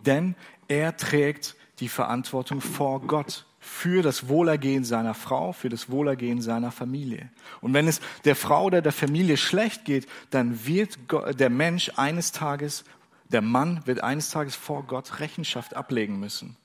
[0.00, 0.34] Denn
[0.68, 6.70] er trägt die Verantwortung vor Gott für das Wohlergehen seiner Frau, für das Wohlergehen seiner
[6.70, 7.30] Familie.
[7.62, 10.98] Und wenn es der Frau oder der Familie schlecht geht, dann wird
[11.38, 12.84] der Mensch eines Tages,
[13.30, 16.56] der Mann wird eines Tages vor Gott Rechenschaft ablegen müssen.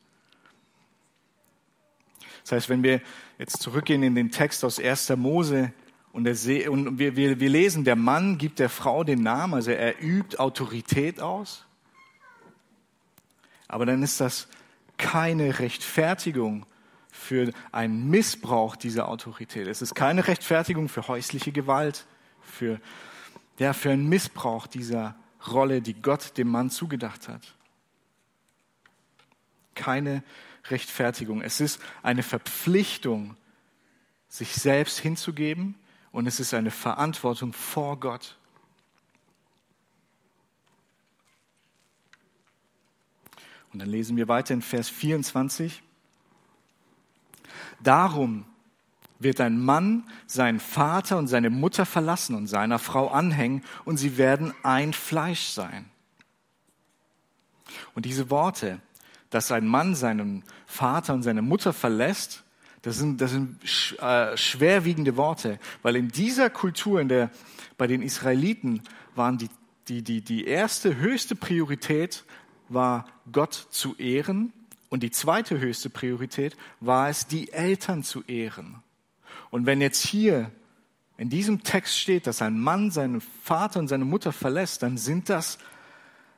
[2.44, 3.02] Das heißt, wenn wir
[3.38, 5.16] jetzt zurückgehen in den Text aus 1.
[5.16, 5.72] Mose
[6.12, 10.04] und, und wir, wir, wir lesen, der Mann gibt der Frau den Namen, also er
[10.04, 11.66] übt Autorität aus.
[13.70, 14.50] Aber dann ist das
[14.98, 16.66] keine Rechtfertigung
[17.20, 19.68] für einen Missbrauch dieser Autorität.
[19.68, 22.06] Es ist keine Rechtfertigung für häusliche Gewalt,
[22.42, 22.80] für,
[23.60, 27.56] ja, für einen Missbrauch dieser Rolle, die Gott dem Mann zugedacht hat.
[29.76, 30.24] Keine
[30.70, 31.42] Rechtfertigung.
[31.42, 33.36] Es ist eine Verpflichtung,
[34.30, 35.76] sich selbst hinzugeben
[36.12, 38.38] und es ist eine Verantwortung vor Gott.
[43.74, 45.84] Und dann lesen wir weiter in Vers 24.
[47.84, 48.46] Darum
[49.20, 54.18] wird ein Mann seinen Vater und seine Mutter verlassen und seiner Frau anhängen und sie
[54.18, 55.86] werden ein Fleisch sein.
[57.94, 58.80] Und diese Worte,
[59.30, 62.44] dass ein Mann seinen Vater und seine Mutter verlässt,
[62.82, 63.62] das sind, das sind
[64.00, 67.30] äh, schwerwiegende Worte, weil in dieser Kultur, in der,
[67.78, 68.82] bei den Israeliten,
[69.16, 69.50] waren die,
[69.90, 72.24] die, die, die erste, höchste Priorität
[72.70, 74.54] war Gott zu ehren
[74.90, 78.82] und die zweite höchste Priorität war es, die Eltern zu ehren.
[79.52, 80.52] Und wenn jetzt hier
[81.18, 85.30] in diesem Text steht, dass ein Mann seinen Vater und seine Mutter verlässt, dann sind
[85.30, 85.60] das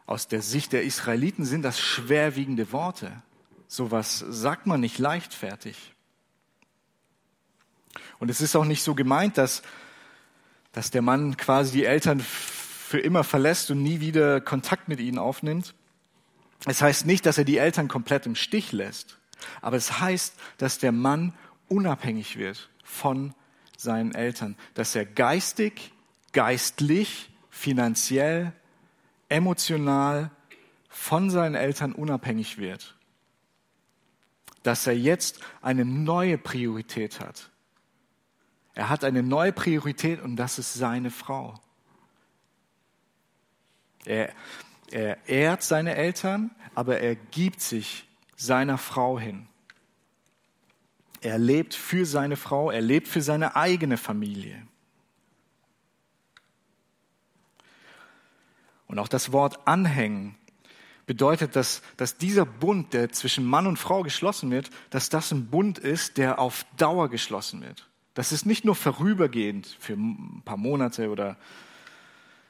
[0.05, 3.21] aus der Sicht der Israeliten sind das schwerwiegende Worte.
[3.67, 5.93] Sowas sagt man nicht leichtfertig.
[8.19, 9.61] Und es ist auch nicht so gemeint, dass,
[10.73, 15.17] dass der Mann quasi die Eltern für immer verlässt und nie wieder Kontakt mit ihnen
[15.17, 15.73] aufnimmt,
[16.65, 19.17] es heißt nicht, dass er die Eltern komplett im Stich lässt,
[19.61, 21.33] aber es heißt, dass der Mann
[21.67, 23.33] unabhängig wird von
[23.77, 25.91] seinen Eltern, dass er geistig,
[26.33, 28.53] geistlich, finanziell,
[29.29, 30.29] emotional
[30.89, 32.95] von seinen Eltern unabhängig wird.
[34.63, 37.49] Dass er jetzt eine neue Priorität hat.
[38.73, 41.59] Er hat eine neue Priorität und das ist seine Frau.
[44.05, 44.33] Er,
[44.91, 49.47] er ehrt seine Eltern, aber er gibt sich seiner Frau hin.
[51.21, 54.65] Er lebt für seine Frau, er lebt für seine eigene Familie.
[58.87, 60.35] Und auch das Wort anhängen
[61.05, 65.47] bedeutet, dass, dass dieser Bund, der zwischen Mann und Frau geschlossen wird, dass das ein
[65.47, 67.89] Bund ist, der auf Dauer geschlossen wird.
[68.13, 71.37] Das ist nicht nur vorübergehend für ein paar Monate oder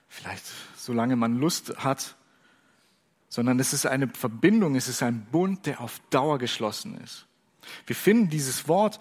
[0.08, 2.16] vielleicht solange man Lust hat,
[3.32, 7.26] sondern es ist eine Verbindung, es ist ein Bund, der auf Dauer geschlossen ist.
[7.88, 9.00] Wir finden dieses Wort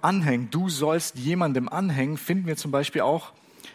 [0.00, 3.32] anhängen, du sollst jemandem anhängen, finden wir zum Beispiel auch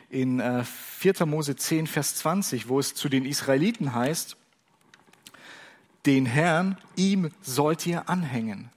[0.09, 1.21] in 4.
[1.21, 4.37] Äh, Mose 10, Vers 20, wo es zu den Israeliten heißt,
[6.05, 8.69] den Herrn, ihm sollt ihr anhängen.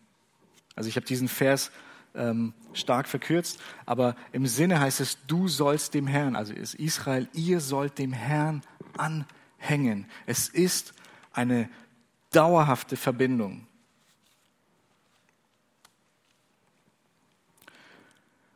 [0.75, 1.71] Also ich habe diesen Vers
[2.17, 7.29] ähm, stark verkürzt, aber im Sinne heißt es, du sollst dem Herrn, also ist Israel,
[7.33, 8.63] ihr sollt dem Herrn
[8.97, 9.36] anhängen.
[10.27, 10.95] Es ist
[11.33, 11.69] eine
[12.31, 13.67] dauerhafte Verbindung.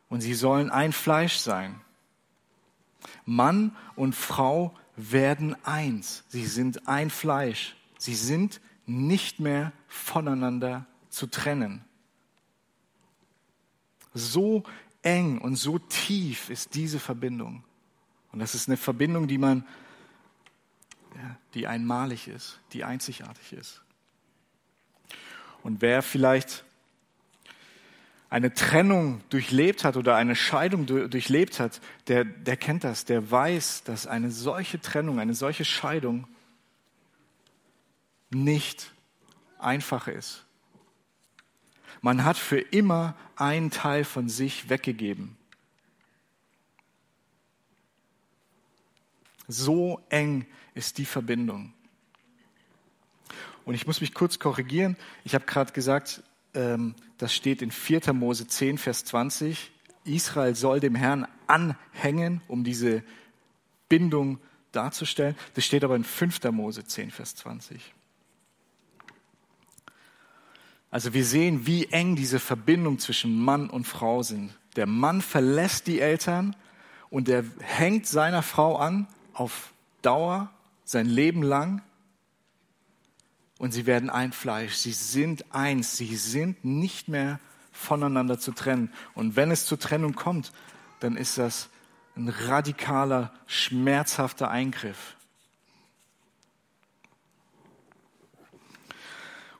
[0.09, 1.79] Und sie sollen ein Fleisch sein.
[3.25, 6.23] Mann und Frau werden eins.
[6.27, 7.75] Sie sind ein Fleisch.
[7.97, 11.85] Sie sind nicht mehr voneinander zu trennen.
[14.13, 14.63] So
[15.01, 17.63] eng und so tief ist diese Verbindung.
[18.31, 19.65] Und das ist eine Verbindung, die man
[21.53, 23.81] die einmalig ist, die einzigartig ist.
[25.63, 26.63] Und wer vielleicht
[28.29, 33.83] eine Trennung durchlebt hat oder eine Scheidung durchlebt hat, der, der kennt das, der weiß,
[33.83, 36.27] dass eine solche Trennung, eine solche Scheidung
[38.29, 38.93] nicht
[39.59, 40.45] einfach ist.
[42.01, 45.37] Man hat für immer einen Teil von sich weggegeben.
[49.47, 51.73] So eng ist die Verbindung.
[53.65, 54.97] Und ich muss mich kurz korrigieren.
[55.23, 58.13] Ich habe gerade gesagt, ähm, das steht in 4.
[58.13, 59.71] Mose 10, Vers 20.
[60.03, 63.03] Israel soll dem Herrn anhängen, um diese
[63.87, 64.39] Bindung
[64.71, 65.35] darzustellen.
[65.53, 66.43] Das steht aber in 5.
[66.51, 67.93] Mose 10, Vers 20.
[70.89, 74.57] Also wir sehen, wie eng diese Verbindung zwischen Mann und Frau sind.
[74.75, 76.55] Der Mann verlässt die Eltern,
[77.11, 80.49] und er hängt seiner Frau an auf Dauer,
[80.91, 81.81] sein Leben lang
[83.57, 84.75] und sie werden ein Fleisch.
[84.75, 85.97] Sie sind eins.
[85.97, 87.39] Sie sind nicht mehr
[87.71, 88.91] voneinander zu trennen.
[89.13, 90.51] Und wenn es zur Trennung kommt,
[90.99, 91.69] dann ist das
[92.15, 95.15] ein radikaler, schmerzhafter Eingriff.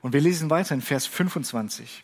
[0.02, 2.04] Und wir lesen weiter in Vers 25.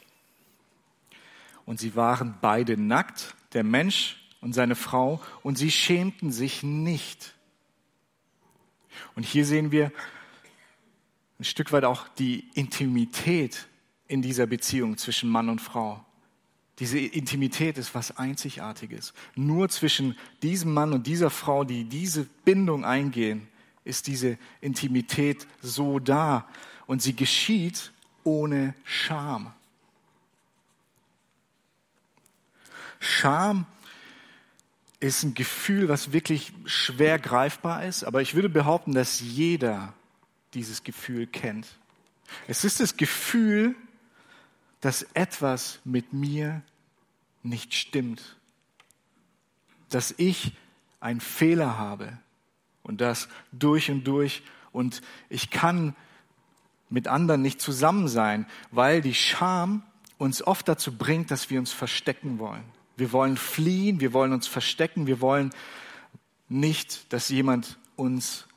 [1.66, 7.34] Und sie waren beide nackt, der Mensch und seine Frau, und sie schämten sich nicht.
[9.16, 9.92] Und hier sehen wir
[11.40, 13.68] ein Stück weit auch die Intimität
[14.08, 16.04] in dieser Beziehung zwischen Mann und Frau.
[16.80, 19.14] Diese Intimität ist was Einzigartiges.
[19.36, 23.48] Nur zwischen diesem Mann und dieser Frau, die diese Bindung eingehen,
[23.84, 26.48] ist diese Intimität so da.
[26.86, 27.92] Und sie geschieht
[28.24, 29.54] ohne Scham.
[33.00, 33.66] Scham
[35.00, 39.94] ist ein Gefühl, was wirklich schwer greifbar ist, aber ich würde behaupten, dass jeder
[40.54, 41.68] dieses Gefühl kennt.
[42.48, 43.76] Es ist das Gefühl,
[44.82, 46.62] dass etwas mit mir
[47.44, 48.38] nicht stimmt,
[49.90, 50.54] dass ich
[51.00, 52.18] einen Fehler habe
[52.84, 55.96] und das durch und durch und ich kann
[56.90, 59.84] mit anderen nicht zusammen sein, weil die Scham
[60.18, 62.64] uns oft dazu bringt, dass wir uns verstecken wollen.
[62.98, 65.52] Wir wollen fliehen, wir wollen uns verstecken, wir wollen
[66.50, 68.48] nicht, dass jemand uns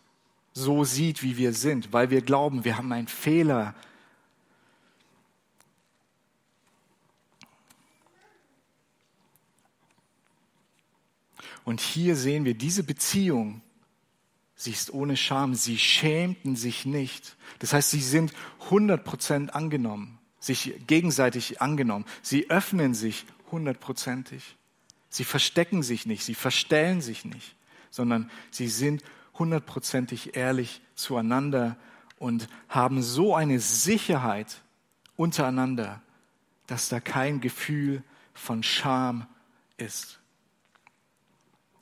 [0.52, 3.74] so sieht, wie wir sind, weil wir glauben, wir haben einen Fehler.
[11.64, 13.60] Und hier sehen wir diese Beziehung,
[14.56, 17.36] sie ist ohne Scham, sie schämten sich nicht.
[17.58, 18.32] Das heißt, sie sind
[18.70, 22.06] 100% angenommen, sich gegenseitig angenommen.
[22.22, 24.56] Sie öffnen sich hundertprozentig.
[25.08, 27.56] Sie verstecken sich nicht, sie verstellen sich nicht,
[27.90, 29.02] sondern sie sind
[29.34, 31.76] hundertprozentig ehrlich zueinander
[32.18, 34.62] und haben so eine Sicherheit
[35.16, 36.02] untereinander,
[36.66, 39.26] dass da kein Gefühl von Scham
[39.76, 40.20] ist.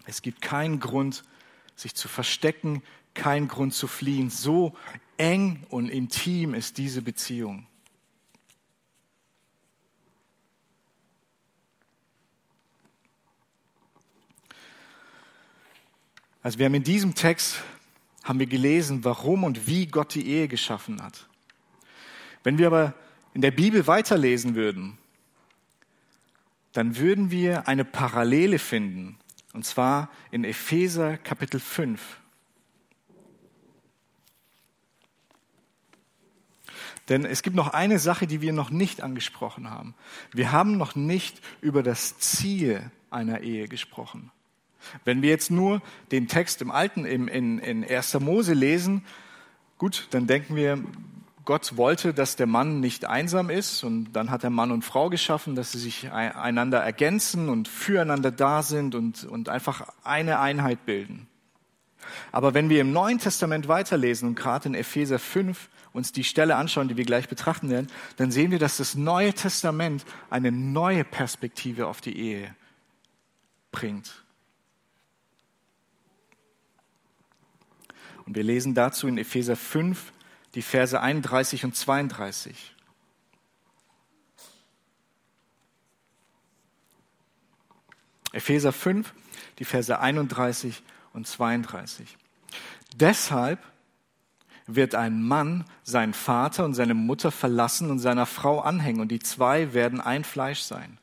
[0.07, 1.23] Es gibt keinen Grund,
[1.77, 2.83] sich zu verstecken,
[3.15, 4.31] keinen Grund zu fliehen.
[4.31, 4.75] So
[5.19, 7.67] eng und intim ist diese Beziehung.
[16.43, 17.63] Also wir haben in diesem Text
[18.23, 21.27] haben wir gelesen, warum und wie Gott die Ehe geschaffen hat.
[22.45, 22.95] Wenn wir aber
[23.35, 24.99] in der Bibel weiterlesen würden,
[26.73, 29.19] dann würden wir eine Parallele finden,
[29.53, 32.21] und zwar in Epheser Kapitel 5.
[37.09, 39.95] Denn es gibt noch eine Sache, die wir noch nicht angesprochen haben.
[40.33, 44.31] Wir haben noch nicht über das Ziel einer Ehe gesprochen.
[45.05, 48.21] Wenn wir jetzt nur den Text im Alten, im, in, in 1.
[48.21, 49.05] Mose lesen,
[49.79, 50.79] gut, dann denken wir,
[51.49, 55.09] Gott wollte, dass der Mann nicht einsam ist und dann hat er Mann und Frau
[55.09, 60.85] geschaffen, dass sie sich einander ergänzen und füreinander da sind und, und einfach eine Einheit
[60.85, 61.27] bilden.
[62.33, 66.57] Aber wenn wir im Neuen Testament weiterlesen und gerade in Epheser 5 uns die Stelle
[66.57, 71.05] anschauen, die wir gleich betrachten werden, dann sehen wir, dass das Neue Testament eine neue
[71.05, 72.55] Perspektive auf die Ehe
[73.73, 74.25] bringt.
[78.29, 80.13] Und wir lesen dazu in Epheser 5
[80.55, 82.75] die Verse 31 und 32.
[88.33, 89.15] Epheser 5,
[89.59, 90.83] die Verse 31
[91.15, 92.19] und 32.
[92.97, 93.61] Deshalb
[94.67, 99.21] wird ein Mann seinen Vater und seine Mutter verlassen und seiner Frau anhängen und die
[99.21, 100.99] zwei werden ein Fleisch sein.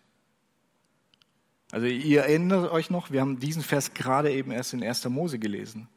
[1.72, 5.06] Also ihr erinnert euch noch, wir haben diesen Vers gerade eben erst in 1.
[5.10, 5.90] Mose gelesen.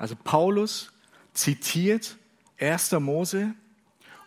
[0.00, 0.90] Also Paulus
[1.34, 2.16] zitiert
[2.58, 2.92] 1.
[2.92, 3.52] Mose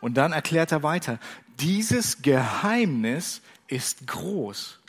[0.02, 1.18] und dann erklärt er weiter,
[1.60, 4.80] dieses Geheimnis ist groß.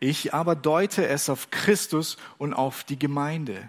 [0.00, 3.68] Ich aber deute es auf Christus und auf die Gemeinde.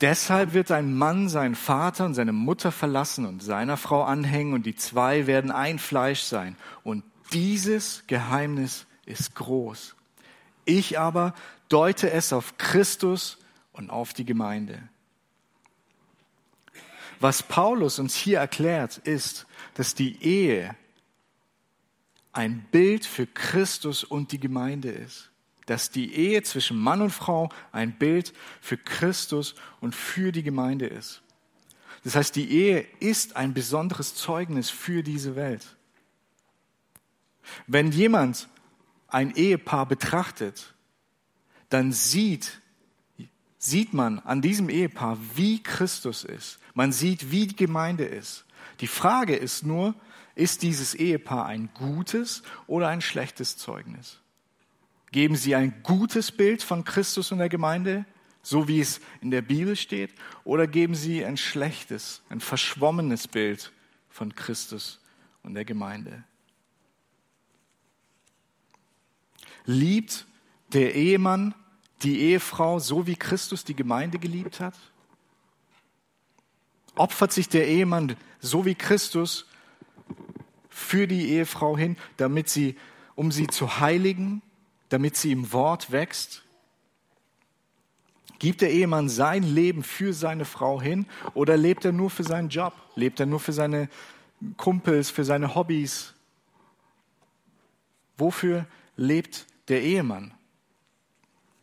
[0.00, 4.66] Deshalb wird ein Mann seinen Vater und seine Mutter verlassen und seiner Frau anhängen und
[4.66, 6.54] die zwei werden ein Fleisch sein.
[6.84, 7.02] Und
[7.32, 9.95] dieses Geheimnis ist groß.
[10.66, 11.34] Ich aber
[11.70, 13.38] deute es auf Christus
[13.72, 14.82] und auf die Gemeinde.
[17.20, 20.76] Was Paulus uns hier erklärt, ist, dass die Ehe
[22.32, 25.30] ein Bild für Christus und die Gemeinde ist.
[25.64, 30.86] Dass die Ehe zwischen Mann und Frau ein Bild für Christus und für die Gemeinde
[30.86, 31.22] ist.
[32.04, 35.64] Das heißt, die Ehe ist ein besonderes Zeugnis für diese Welt.
[37.66, 38.48] Wenn jemand
[39.08, 40.74] ein Ehepaar betrachtet,
[41.68, 42.60] dann sieht,
[43.58, 46.58] sieht man an diesem Ehepaar, wie Christus ist.
[46.74, 48.44] Man sieht, wie die Gemeinde ist.
[48.80, 49.94] Die Frage ist nur,
[50.34, 54.20] ist dieses Ehepaar ein gutes oder ein schlechtes Zeugnis?
[55.12, 58.04] Geben sie ein gutes Bild von Christus und der Gemeinde,
[58.42, 60.12] so wie es in der Bibel steht,
[60.44, 63.72] oder geben sie ein schlechtes, ein verschwommenes Bild
[64.08, 65.00] von Christus
[65.42, 66.24] und der Gemeinde?
[69.66, 70.26] Liebt
[70.72, 71.54] der Ehemann
[72.02, 74.74] die Ehefrau so, wie Christus die Gemeinde geliebt hat?
[76.94, 79.46] Opfert sich der Ehemann so wie Christus
[80.68, 82.76] für die Ehefrau hin, damit sie,
[83.14, 84.40] um sie zu heiligen,
[84.88, 86.42] damit sie im Wort wächst?
[88.38, 92.50] Gibt der Ehemann sein Leben für seine Frau hin oder lebt er nur für seinen
[92.50, 92.74] Job?
[92.94, 93.88] Lebt er nur für seine
[94.58, 96.12] Kumpels, für seine Hobbys?
[98.18, 100.32] Wofür lebt der Ehemann?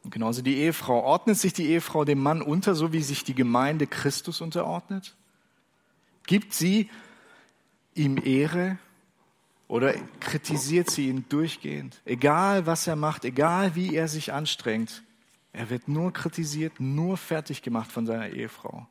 [0.03, 1.01] Und genauso die Ehefrau.
[1.03, 5.15] Ordnet sich die Ehefrau dem Mann unter, so wie sich die Gemeinde Christus unterordnet?
[6.25, 6.89] Gibt sie
[7.95, 8.77] ihm Ehre
[9.67, 12.01] oder kritisiert sie ihn durchgehend?
[12.05, 15.03] Egal, was er macht, egal, wie er sich anstrengt,
[15.53, 18.87] er wird nur kritisiert, nur fertig gemacht von seiner Ehefrau.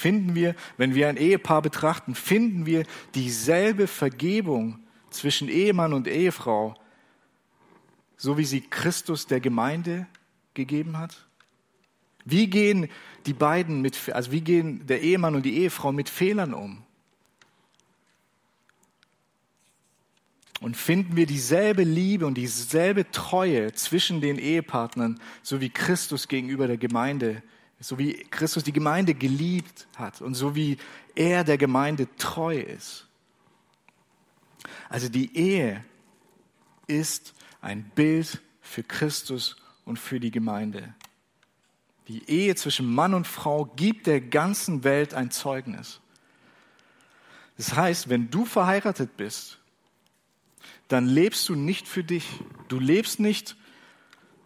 [0.00, 4.78] Finden wir, wenn wir ein Ehepaar betrachten, finden wir dieselbe Vergebung
[5.10, 6.74] zwischen Ehemann und Ehefrau,
[8.16, 10.06] so wie sie Christus der Gemeinde
[10.54, 11.26] gegeben hat?
[12.24, 12.88] Wie gehen
[13.26, 16.82] die beiden mit, also wie gehen der Ehemann und die Ehefrau mit Fehlern um?
[20.62, 26.66] Und finden wir dieselbe Liebe und dieselbe Treue zwischen den Ehepartnern, so wie Christus gegenüber
[26.68, 27.42] der Gemeinde,
[27.80, 30.76] so wie Christus die Gemeinde geliebt hat und so wie
[31.14, 33.06] er der Gemeinde treu ist.
[34.90, 35.84] Also die Ehe
[36.86, 40.94] ist ein Bild für Christus und für die Gemeinde.
[42.08, 46.00] Die Ehe zwischen Mann und Frau gibt der ganzen Welt ein Zeugnis.
[47.56, 49.58] Das heißt, wenn du verheiratet bist,
[50.88, 52.26] dann lebst du nicht für dich.
[52.68, 53.56] Du lebst nicht,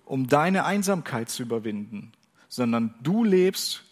[0.05, 2.13] um deine Einsamkeit zu überwinden,
[2.55, 3.83] sondern du lebst,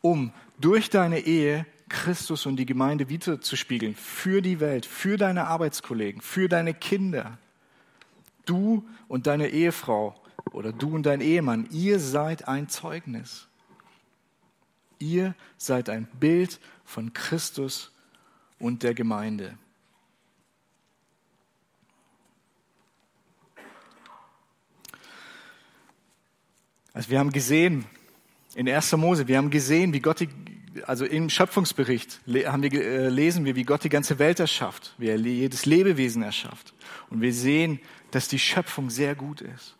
[0.00, 6.20] um durch deine Ehe Christus und die Gemeinde wiederzuspiegeln, für die Welt, für deine Arbeitskollegen,
[6.20, 7.38] für deine Kinder.
[8.46, 13.46] Du und deine Ehefrau oder du und dein Ehemann, ihr seid ein Zeugnis.
[14.98, 17.92] Ihr seid ein Bild von Christus
[18.58, 19.56] und der Gemeinde.
[26.92, 27.86] Also wir haben gesehen
[28.54, 28.92] in 1.
[28.96, 30.28] Mose, wir haben gesehen, wie Gott die,
[30.84, 35.08] also im Schöpfungsbericht haben wir, äh, lesen wir, wie Gott die ganze Welt erschafft, wie
[35.08, 36.74] er jedes Lebewesen erschafft.
[37.10, 37.80] Und wir sehen,
[38.10, 39.76] dass die Schöpfung sehr gut ist.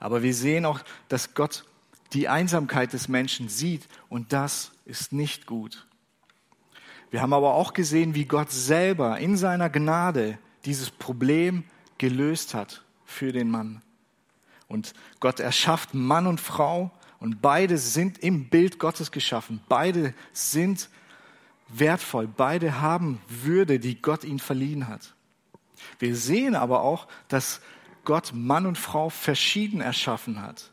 [0.00, 1.64] Aber wir sehen auch, dass Gott
[2.12, 5.86] die Einsamkeit des Menschen sieht und das ist nicht gut.
[7.10, 11.64] Wir haben aber auch gesehen, wie Gott selber in seiner Gnade dieses Problem
[11.98, 13.82] gelöst hat für den Mann.
[14.66, 16.90] Und Gott erschafft Mann und Frau
[17.20, 19.60] und beide sind im Bild Gottes geschaffen.
[19.68, 20.88] Beide sind
[21.68, 22.28] wertvoll.
[22.28, 25.14] Beide haben Würde, die Gott ihnen verliehen hat.
[25.98, 27.60] Wir sehen aber auch, dass
[28.04, 30.72] Gott Mann und Frau verschieden erschaffen hat.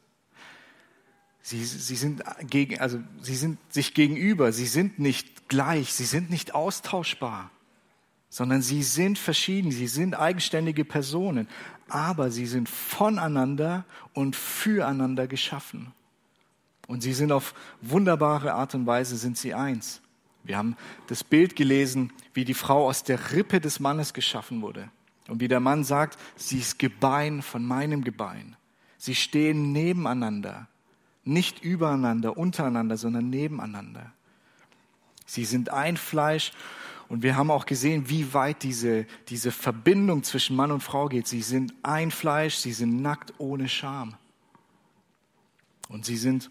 [1.41, 6.31] Sie, sie, sind gegen, also sie sind sich gegenüber, sie sind nicht gleich, sie sind
[6.31, 7.51] nicht austauschbar,
[8.29, 11.47] sondern sie sind verschieden, sie sind eigenständige Personen,
[11.87, 15.93] aber sie sind voneinander und füreinander geschaffen.
[16.87, 20.01] Und sie sind auf wunderbare Art und Weise sind sie eins.
[20.43, 20.77] Wir haben
[21.07, 24.89] das Bild gelesen, wie die Frau aus der Rippe des Mannes geschaffen wurde.
[25.27, 28.55] Und wie der Mann sagt, sie ist Gebein von meinem Gebein.
[28.97, 30.67] Sie stehen nebeneinander,
[31.23, 34.13] nicht übereinander, untereinander, sondern nebeneinander.
[35.25, 36.51] Sie sind ein Fleisch
[37.07, 41.27] und wir haben auch gesehen, wie weit diese, diese Verbindung zwischen Mann und Frau geht.
[41.27, 44.15] Sie sind ein Fleisch, sie sind nackt ohne Scham.
[45.87, 46.49] Und sie sind,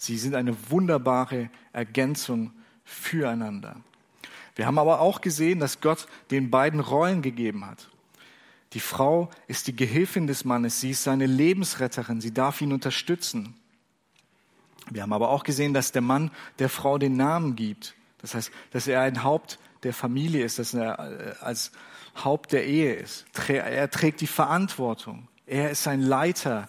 [0.00, 2.52] sie sind eine wunderbare Ergänzung
[2.84, 3.76] füreinander.
[4.56, 7.90] Wir haben aber auch gesehen, dass Gott den beiden Rollen gegeben hat.
[8.72, 13.54] Die Frau ist die Gehilfin des Mannes, sie ist seine Lebensretterin, sie darf ihn unterstützen.
[14.90, 17.94] Wir haben aber auch gesehen, dass der Mann der Frau den Namen gibt.
[18.18, 21.72] Das heißt, dass er ein Haupt der Familie ist, dass er äh, als
[22.24, 23.26] Haupt der Ehe ist.
[23.48, 25.28] Er trägt die Verantwortung.
[25.46, 26.68] Er ist ein Leiter.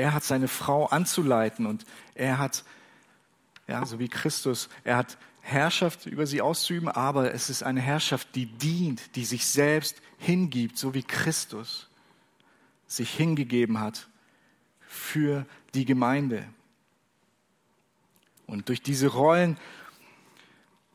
[0.00, 1.84] Er hat seine Frau anzuleiten und
[2.14, 2.64] er hat
[3.68, 4.70] ja, so wie Christus.
[4.82, 9.44] Er hat Herrschaft über sie auszuüben, aber es ist eine Herrschaft, die dient, die sich
[9.44, 11.88] selbst hingibt, so wie Christus
[12.86, 14.08] sich hingegeben hat
[14.80, 15.44] für
[15.74, 16.48] die Gemeinde.
[18.46, 19.58] Und durch diese Rollen,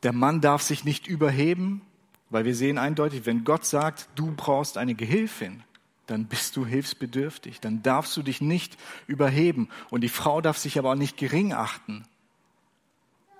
[0.02, 1.80] der Mann darf sich nicht überheben,
[2.28, 5.62] weil wir sehen eindeutig, wenn Gott sagt, du brauchst eine Gehilfin,
[6.06, 8.76] dann bist du hilfsbedürftig, dann darfst du dich nicht
[9.06, 9.68] überheben.
[9.90, 12.04] Und die Frau darf sich aber auch nicht gering achten.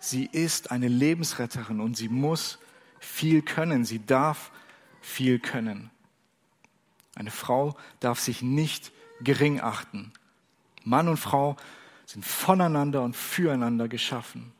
[0.00, 2.58] Sie ist eine Lebensretterin und sie muss
[2.98, 4.50] viel können, sie darf
[5.00, 5.90] viel können.
[7.14, 10.12] Eine Frau darf sich nicht gering achten.
[10.84, 11.56] Mann und Frau
[12.04, 14.52] sind voneinander und füreinander geschaffen.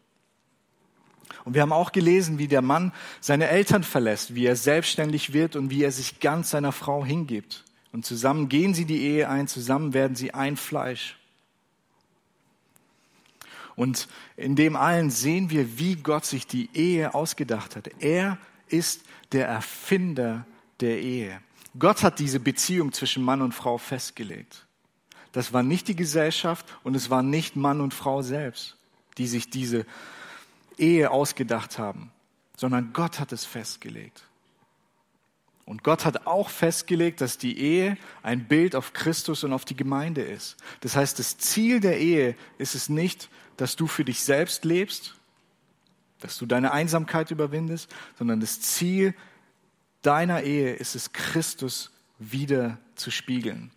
[1.45, 5.55] Und wir haben auch gelesen, wie der Mann seine Eltern verlässt, wie er selbstständig wird
[5.55, 7.66] und wie er sich ganz seiner Frau hingibt.
[7.93, 11.17] Und zusammen gehen sie die Ehe ein, zusammen werden sie ein Fleisch.
[13.77, 17.91] Und in dem allen sehen wir, wie Gott sich die Ehe ausgedacht hat.
[18.01, 20.47] Er ist der Erfinder
[20.81, 21.41] der Ehe.
[21.79, 24.67] Gott hat diese Beziehung zwischen Mann und Frau festgelegt.
[25.33, 28.77] Das war nicht die Gesellschaft und es war nicht Mann und Frau selbst,
[29.19, 29.85] die sich diese
[30.79, 32.11] Ehe ausgedacht haben,
[32.57, 34.26] sondern Gott hat es festgelegt.
[35.67, 39.77] Und Gott hat auch festgelegt, dass die Ehe ein Bild auf Christus und auf die
[39.77, 40.57] Gemeinde ist.
[40.81, 45.17] Das heißt, das Ziel der Ehe ist es nicht, dass du für dich selbst lebst,
[46.21, 49.15] dass du deine Einsamkeit überwindest, sondern das Ziel
[50.03, 51.91] deiner Ehe ist es, Christus
[52.21, 53.73] wieder zu spiegeln.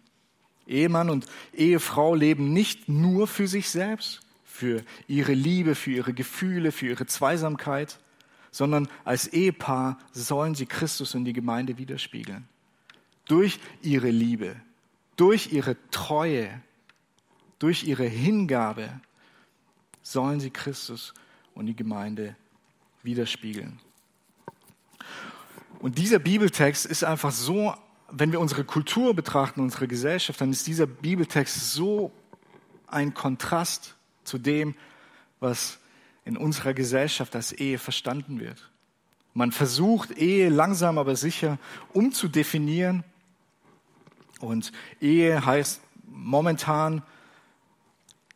[0.68, 6.72] Ehemann und Ehefrau leben nicht nur für sich selbst, für ihre Liebe, für ihre Gefühle,
[6.72, 8.00] für ihre Zweisamkeit,
[8.52, 12.48] sondern als Ehepaar sollen sie Christus und die Gemeinde widerspiegeln.
[13.26, 14.56] Durch ihre Liebe,
[15.16, 16.62] durch ihre Treue,
[17.60, 19.02] durch ihre Hingabe
[20.02, 21.14] sollen sie Christus
[21.54, 22.36] und die Gemeinde
[23.04, 23.80] widerspiegeln.
[25.80, 27.74] Und dieser Bibeltext ist einfach so,
[28.12, 32.12] wenn wir unsere Kultur betrachten, unsere Gesellschaft, dann ist dieser Bibeltext so
[32.88, 34.76] ein Kontrast zu dem,
[35.40, 35.79] was
[36.30, 38.70] in unserer Gesellschaft als Ehe verstanden wird.
[39.34, 41.58] Man versucht, Ehe langsam aber sicher
[41.92, 43.04] umzudefinieren.
[44.40, 44.72] Und
[45.02, 47.02] Ehe heißt momentan,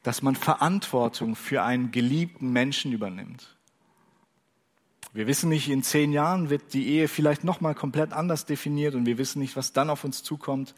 [0.02, 3.56] dass man Verantwortung für einen geliebten Menschen übernimmt.
[5.14, 9.06] Wir wissen nicht, in zehn Jahren wird die Ehe vielleicht nochmal komplett anders definiert und
[9.06, 10.74] wir wissen nicht, was dann auf uns zukommt.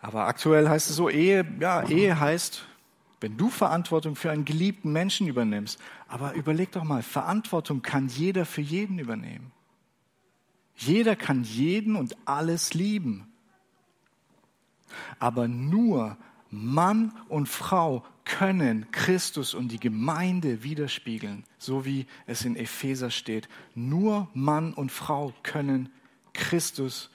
[0.00, 2.64] Aber aktuell heißt es so, Ehe, ja, Ehe heißt,
[3.20, 8.44] wenn du Verantwortung für einen geliebten Menschen übernimmst, aber überleg doch mal, Verantwortung kann jeder
[8.44, 9.52] für jeden übernehmen.
[10.76, 13.32] Jeder kann jeden und alles lieben.
[15.18, 16.16] Aber nur
[16.50, 23.48] Mann und Frau können Christus und die Gemeinde widerspiegeln, so wie es in Epheser steht.
[23.74, 25.88] Nur Mann und Frau können
[26.34, 27.10] Christus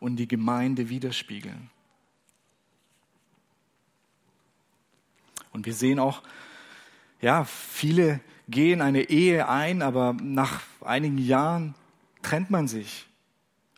[0.00, 1.70] und die Gemeinde widerspiegeln.
[5.54, 6.22] Und wir sehen auch,
[7.22, 11.74] ja, viele gehen eine Ehe ein, aber nach einigen Jahren
[12.20, 13.06] trennt man sich.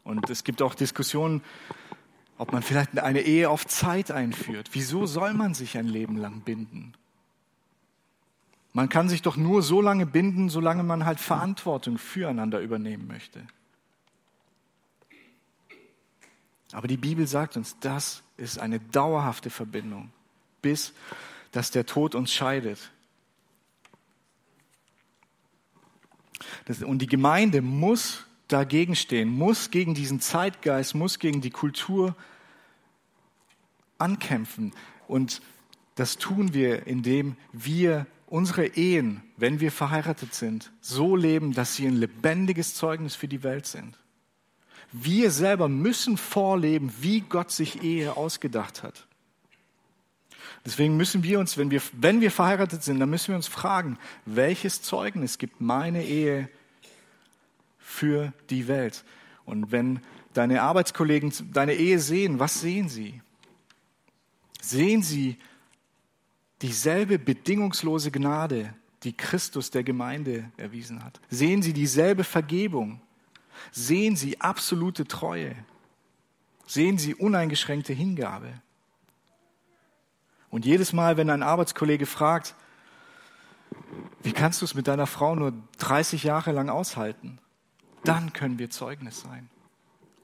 [0.02, 1.42] Und es gibt auch Diskussionen,
[2.38, 4.70] ob man vielleicht eine Ehe auf Zeit einführt.
[4.72, 6.94] Wieso soll man sich ein Leben lang binden?
[8.72, 13.46] Man kann sich doch nur so lange binden, solange man halt Verantwortung füreinander übernehmen möchte.
[16.72, 20.10] Aber die Bibel sagt uns, das ist eine dauerhafte Verbindung,
[20.62, 20.92] bis
[21.56, 22.78] dass der Tod uns scheidet.
[26.84, 32.14] und die Gemeinde muss dagegen stehen, muss gegen diesen Zeitgeist, muss gegen die Kultur
[33.96, 34.74] ankämpfen.
[35.08, 35.40] Und
[35.94, 41.86] das tun wir, indem wir unsere Ehen, wenn wir verheiratet sind, so leben, dass sie
[41.86, 43.98] ein lebendiges Zeugnis für die Welt sind.
[44.92, 49.06] Wir selber müssen vorleben, wie Gott sich Ehe ausgedacht hat.
[50.66, 53.98] Deswegen müssen wir uns, wenn wir, wenn wir verheiratet sind, dann müssen wir uns fragen,
[54.24, 56.50] welches Zeugnis gibt meine Ehe
[57.78, 59.04] für die Welt?
[59.44, 60.00] Und wenn
[60.34, 63.22] deine Arbeitskollegen deine Ehe sehen, was sehen sie?
[64.60, 65.38] Sehen sie
[66.62, 71.20] dieselbe bedingungslose Gnade, die Christus der Gemeinde erwiesen hat?
[71.30, 73.00] Sehen sie dieselbe Vergebung?
[73.70, 75.54] Sehen sie absolute Treue?
[76.66, 78.52] Sehen sie uneingeschränkte Hingabe?
[80.56, 82.54] Und jedes Mal, wenn ein Arbeitskollege fragt,
[84.22, 87.38] wie kannst du es mit deiner Frau nur 30 Jahre lang aushalten?
[88.04, 89.50] Dann können wir Zeugnis sein.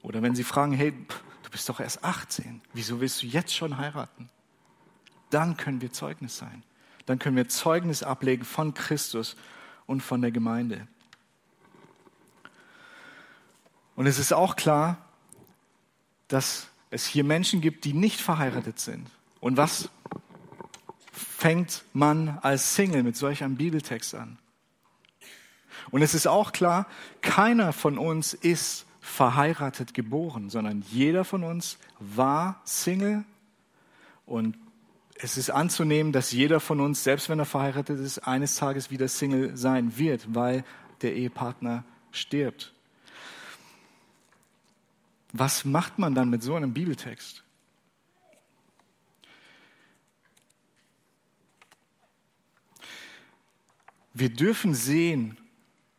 [0.00, 0.92] Oder wenn sie fragen, hey,
[1.42, 4.30] du bist doch erst 18, wieso willst du jetzt schon heiraten?
[5.28, 6.62] Dann können wir Zeugnis sein.
[7.04, 9.36] dann können wir Zeugnis ablegen von Christus
[9.84, 10.88] und von der Gemeinde.
[13.96, 14.96] Und es ist auch klar,
[16.28, 19.10] dass es hier Menschen gibt, die nicht verheiratet sind.
[19.38, 19.90] Und was
[21.12, 24.38] fängt man als Single mit solch einem Bibeltext an?
[25.90, 26.86] Und es ist auch klar,
[27.20, 33.24] keiner von uns ist verheiratet geboren, sondern jeder von uns war Single
[34.26, 34.56] und
[35.14, 39.06] es ist anzunehmen, dass jeder von uns, selbst wenn er verheiratet ist, eines Tages wieder
[39.06, 40.64] Single sein wird, weil
[41.02, 42.72] der Ehepartner stirbt.
[45.32, 47.41] Was macht man dann mit so einem Bibeltext?
[54.14, 55.36] Wir dürfen sehen,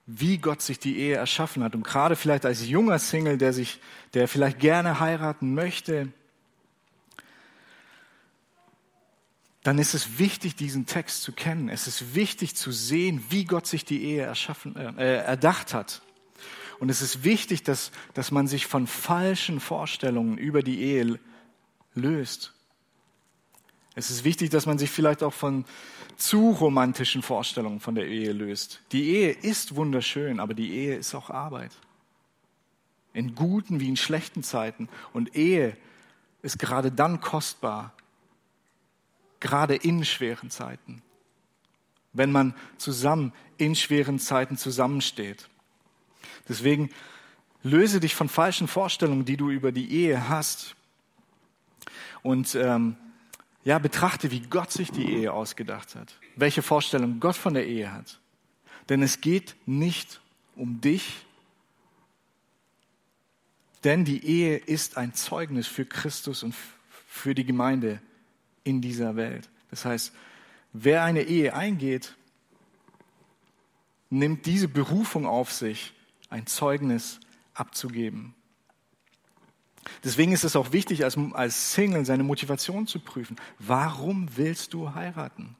[0.05, 1.76] wie Gott sich die Ehe erschaffen hat.
[1.76, 3.80] Und gerade vielleicht als junger Single, der sich,
[4.14, 6.11] der vielleicht gerne heiraten möchte,
[9.64, 11.70] dann ist es wichtig, diesen Text zu kennen.
[11.70, 16.01] Es ist wichtig zu sehen, wie Gott sich die Ehe erschaffen, äh, erdacht hat.
[16.80, 21.18] Und es ist wichtig, dass, dass man sich von falschen Vorstellungen über die Ehe
[21.95, 22.53] löst.
[23.95, 25.64] Es ist wichtig, dass man sich vielleicht auch von
[26.18, 28.82] zu romantischen Vorstellungen von der Ehe löst.
[28.91, 31.72] Die Ehe ist wunderschön, aber die Ehe ist auch Arbeit.
[33.14, 34.89] In guten wie in schlechten Zeiten.
[35.14, 35.78] Und Ehe
[36.41, 37.93] ist gerade dann kostbar,
[39.39, 41.01] gerade in schweren Zeiten,
[42.14, 45.49] wenn man zusammen in schweren Zeiten zusammensteht.
[46.47, 46.89] Deswegen
[47.61, 50.76] löse dich von falschen Vorstellungen, die du über die Ehe hast.
[52.22, 52.97] Und ähm,
[53.64, 57.91] ja, betrachte, wie Gott sich die Ehe ausgedacht hat, welche Vorstellung Gott von der Ehe
[57.91, 58.20] hat.
[58.89, 60.22] Denn es geht nicht
[60.55, 61.26] um dich,
[63.84, 66.55] denn die Ehe ist ein Zeugnis für Christus und
[67.07, 68.01] für die Gemeinde
[68.64, 69.49] in dieser Welt.
[69.70, 70.14] Das heißt,
[70.74, 72.16] wer eine Ehe eingeht,
[74.09, 75.93] nimmt diese Berufung auf sich,
[76.30, 77.20] ein Zeugnis
[77.53, 78.34] abzugeben.
[80.04, 83.36] Deswegen ist es auch wichtig, als, als Single seine Motivation zu prüfen.
[83.60, 85.56] Warum willst du heiraten?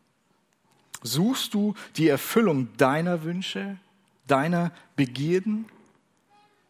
[1.02, 3.78] Suchst du die Erfüllung deiner Wünsche,
[4.28, 5.66] deiner Begierden?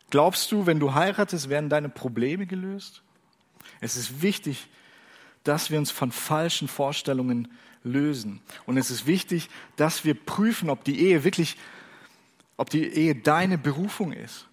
[0.09, 3.01] Glaubst du, wenn du heiratest, werden deine Probleme gelöst?
[3.79, 4.67] Es ist wichtig,
[5.43, 7.51] dass wir uns von falschen Vorstellungen
[7.83, 8.41] lösen.
[8.65, 11.57] Und es ist wichtig, dass wir prüfen, ob die Ehe wirklich,
[12.57, 14.47] ob die Ehe deine Berufung ist.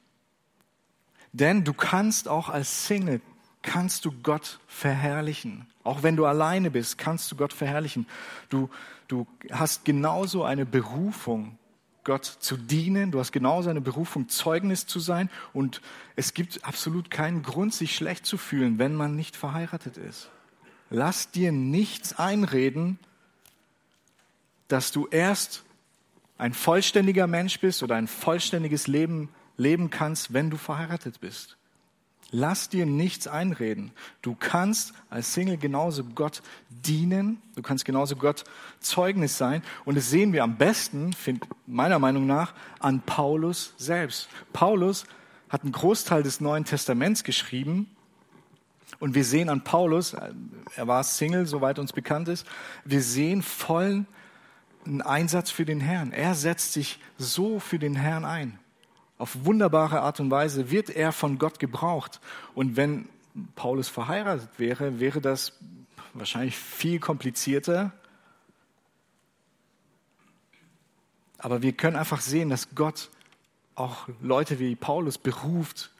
[1.32, 3.20] Denn du kannst auch als Single,
[3.62, 5.66] kannst du Gott verherrlichen.
[5.84, 8.06] Auch wenn du alleine bist, kannst du Gott verherrlichen.
[8.48, 8.68] Du,
[9.08, 11.58] du hast genauso eine Berufung,
[12.04, 13.10] Gott zu dienen.
[13.10, 15.30] Du hast genauso eine Berufung, Zeugnis zu sein.
[15.52, 15.80] Und
[16.16, 20.30] es gibt absolut keinen Grund, sich schlecht zu fühlen, wenn man nicht verheiratet ist.
[20.90, 22.98] Lass dir nichts einreden,
[24.68, 25.62] dass du erst
[26.38, 29.28] ein vollständiger Mensch bist oder ein vollständiges Leben
[29.60, 31.56] leben kannst, wenn du verheiratet bist.
[32.32, 33.90] Lass dir nichts einreden.
[34.22, 37.42] Du kannst als Single genauso Gott dienen.
[37.56, 38.44] Du kannst genauso Gott
[38.78, 39.62] Zeugnis sein.
[39.84, 44.28] Und das sehen wir am besten, find, meiner Meinung nach, an Paulus selbst.
[44.52, 45.06] Paulus
[45.48, 47.90] hat einen Großteil des Neuen Testaments geschrieben.
[49.00, 50.14] Und wir sehen an Paulus,
[50.76, 52.46] er war Single, soweit uns bekannt ist,
[52.84, 54.06] wir sehen vollen
[55.04, 56.12] Einsatz für den Herrn.
[56.12, 58.58] Er setzt sich so für den Herrn ein
[59.20, 62.20] auf wunderbare Art und Weise wird er von Gott gebraucht.
[62.54, 63.06] Und wenn
[63.54, 65.52] Paulus verheiratet wäre, wäre das
[66.14, 67.92] wahrscheinlich viel komplizierter.
[71.36, 73.10] Aber wir können einfach sehen, dass Gott
[73.74, 75.90] auch Leute wie Paulus beruft,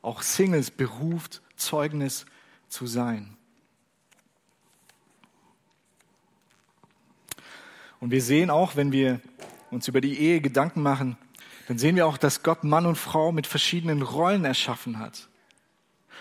[0.00, 2.26] auch Singles beruft, Zeugnis
[2.68, 3.36] zu sein.
[7.98, 9.20] Und wir sehen auch, wenn wir
[9.72, 11.16] uns über die Ehe Gedanken machen,
[11.66, 15.28] dann sehen wir auch, dass Gott Mann und Frau mit verschiedenen Rollen erschaffen hat.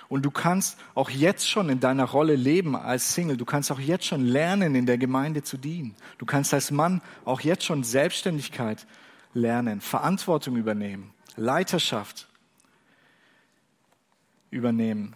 [0.09, 3.37] Und du kannst auch jetzt schon in deiner Rolle leben als Single.
[3.37, 5.95] Du kannst auch jetzt schon lernen, in der Gemeinde zu dienen.
[6.17, 8.85] Du kannst als Mann auch jetzt schon Selbstständigkeit
[9.33, 12.27] lernen, Verantwortung übernehmen, Leiterschaft
[14.51, 15.15] übernehmen.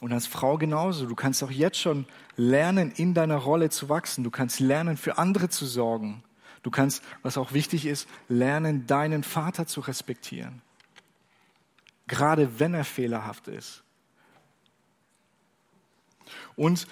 [0.00, 1.06] Und als Frau genauso.
[1.06, 4.24] Du kannst auch jetzt schon lernen, in deiner Rolle zu wachsen.
[4.24, 6.24] Du kannst lernen, für andere zu sorgen.
[6.62, 10.62] Du kannst, was auch wichtig ist, lernen, deinen Vater zu respektieren.
[12.06, 13.82] Gerade wenn er fehlerhaft ist.
[16.56, 16.86] Und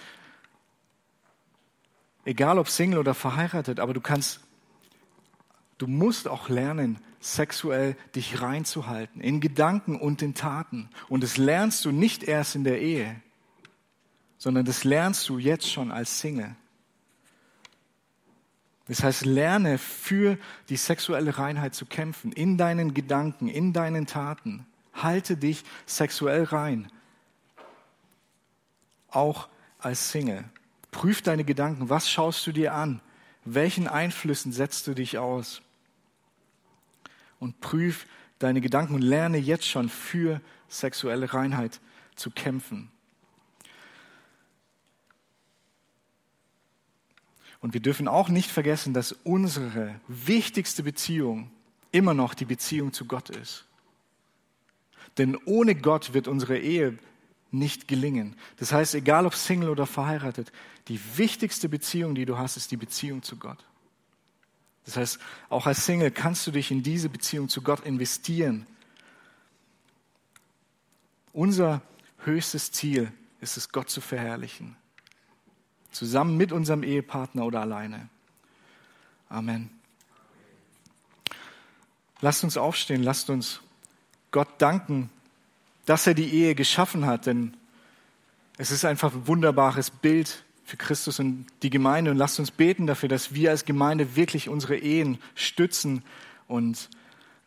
[2.25, 4.41] egal ob Single oder verheiratet, aber du kannst,
[5.79, 10.89] du musst auch lernen, sexuell dich reinzuhalten, in Gedanken und in Taten.
[11.09, 13.21] Und das lernst du nicht erst in der Ehe,
[14.39, 16.57] sondern das lernst du jetzt schon als Single.
[18.91, 20.37] Das heißt, lerne für
[20.69, 24.67] die sexuelle Reinheit zu kämpfen, in deinen Gedanken, in deinen Taten.
[24.93, 26.91] Halte dich sexuell rein.
[29.09, 30.43] Auch als Single.
[30.91, 31.89] Prüf deine Gedanken.
[31.89, 33.01] Was schaust du dir an?
[33.45, 35.63] Welchen Einflüssen setzt du dich aus?
[37.39, 38.09] Und prüf
[38.41, 41.81] deine Gedanken und lerne jetzt schon für sexuelle Reinheit
[42.17, 42.91] zu kämpfen.
[47.61, 51.51] Und wir dürfen auch nicht vergessen, dass unsere wichtigste Beziehung
[51.93, 53.67] immer noch die Beziehung zu Gott ist.
[55.19, 56.99] Denn ohne Gott wird unsere Ehe
[57.51, 58.37] nicht gelingen.
[58.57, 60.53] Das heißt, egal ob Single oder verheiratet,
[60.89, 63.65] die wichtigste Beziehung, die du hast, ist die Beziehung zu Gott.
[64.85, 68.67] Das heißt, auch als Single kannst du dich in diese Beziehung zu Gott investieren.
[71.33, 71.83] Unser
[72.19, 74.77] höchstes Ziel ist es, Gott zu verherrlichen.
[75.91, 78.09] Zusammen mit unserem Ehepartner oder alleine.
[79.29, 79.71] Amen.
[82.21, 83.61] Lasst uns aufstehen, lasst uns
[84.31, 85.11] Gott danken,
[85.87, 87.57] dass er die Ehe geschaffen hat, denn
[88.59, 92.87] es ist einfach ein wunderbares Bild für Christus und die Gemeinde und lasst uns beten
[92.87, 96.05] dafür, dass wir als Gemeinde wirklich unsere Ehen stützen
[96.47, 96.91] und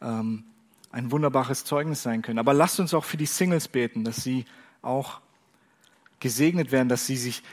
[0.01, 0.43] ähm,
[0.91, 2.39] ein wunderbares Zeugnis sein können.
[2.39, 4.45] Aber lasst uns auch für die Singles beten, dass sie
[4.81, 5.21] auch
[6.19, 7.43] gesegnet werden, dass sie sich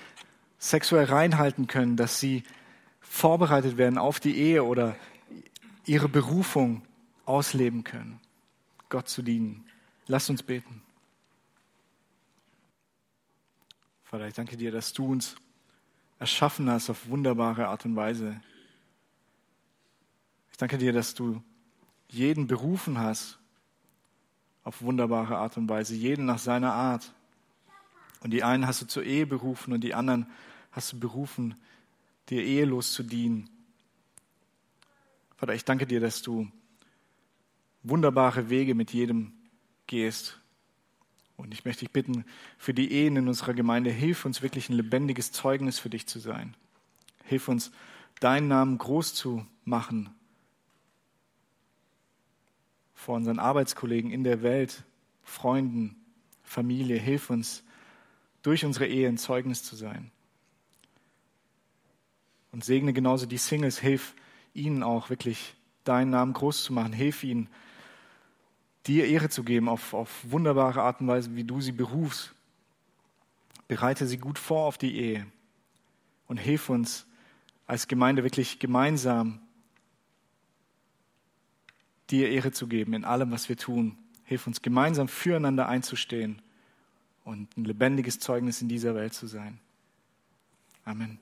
[0.60, 2.44] sexuell reinhalten können, dass sie
[3.00, 4.94] vorbereitet werden auf die Ehe oder
[5.86, 6.82] ihre Berufung
[7.24, 8.20] ausleben können,
[8.90, 9.64] Gott zu dienen.
[10.06, 10.82] Lasst uns beten.
[14.04, 15.36] Vater, ich danke dir, dass du uns
[16.18, 18.40] erschaffen hast auf wunderbare Art und Weise.
[20.50, 21.42] Ich danke dir, dass du
[22.08, 23.38] jeden berufen hast
[24.62, 27.14] auf wunderbare Art und Weise, jeden nach seiner Art.
[28.22, 30.26] Und die einen hast du zur Ehe berufen und die anderen
[30.70, 31.54] hast du berufen,
[32.28, 33.50] dir ehelos zu dienen.
[35.36, 36.50] Vater, ich danke dir, dass du
[37.82, 39.32] wunderbare Wege mit jedem
[39.86, 40.38] gehst.
[41.36, 42.24] Und ich möchte dich bitten,
[42.58, 46.18] für die Ehen in unserer Gemeinde, hilf uns wirklich ein lebendiges Zeugnis für dich zu
[46.18, 46.54] sein.
[47.24, 47.72] Hilf uns,
[48.20, 50.10] deinen Namen groß zu machen
[53.00, 54.84] vor unseren Arbeitskollegen in der Welt,
[55.22, 55.96] Freunden,
[56.42, 56.98] Familie.
[56.98, 57.64] Hilf uns,
[58.42, 60.10] durch unsere Ehe ein Zeugnis zu sein.
[62.52, 64.14] Und segne genauso die Singles, hilf
[64.54, 66.92] ihnen auch wirklich deinen Namen groß zu machen.
[66.92, 67.48] Hilf ihnen,
[68.86, 72.34] dir Ehre zu geben auf, auf wunderbare Art und Weise, wie du sie berufst.
[73.68, 75.26] Bereite sie gut vor auf die Ehe
[76.26, 77.06] und hilf uns
[77.66, 79.40] als Gemeinde wirklich gemeinsam
[82.10, 83.96] dir Ehre zu geben in allem, was wir tun.
[84.24, 86.42] Hilf uns gemeinsam füreinander einzustehen
[87.24, 89.60] und ein lebendiges Zeugnis in dieser Welt zu sein.
[90.84, 91.20] Amen.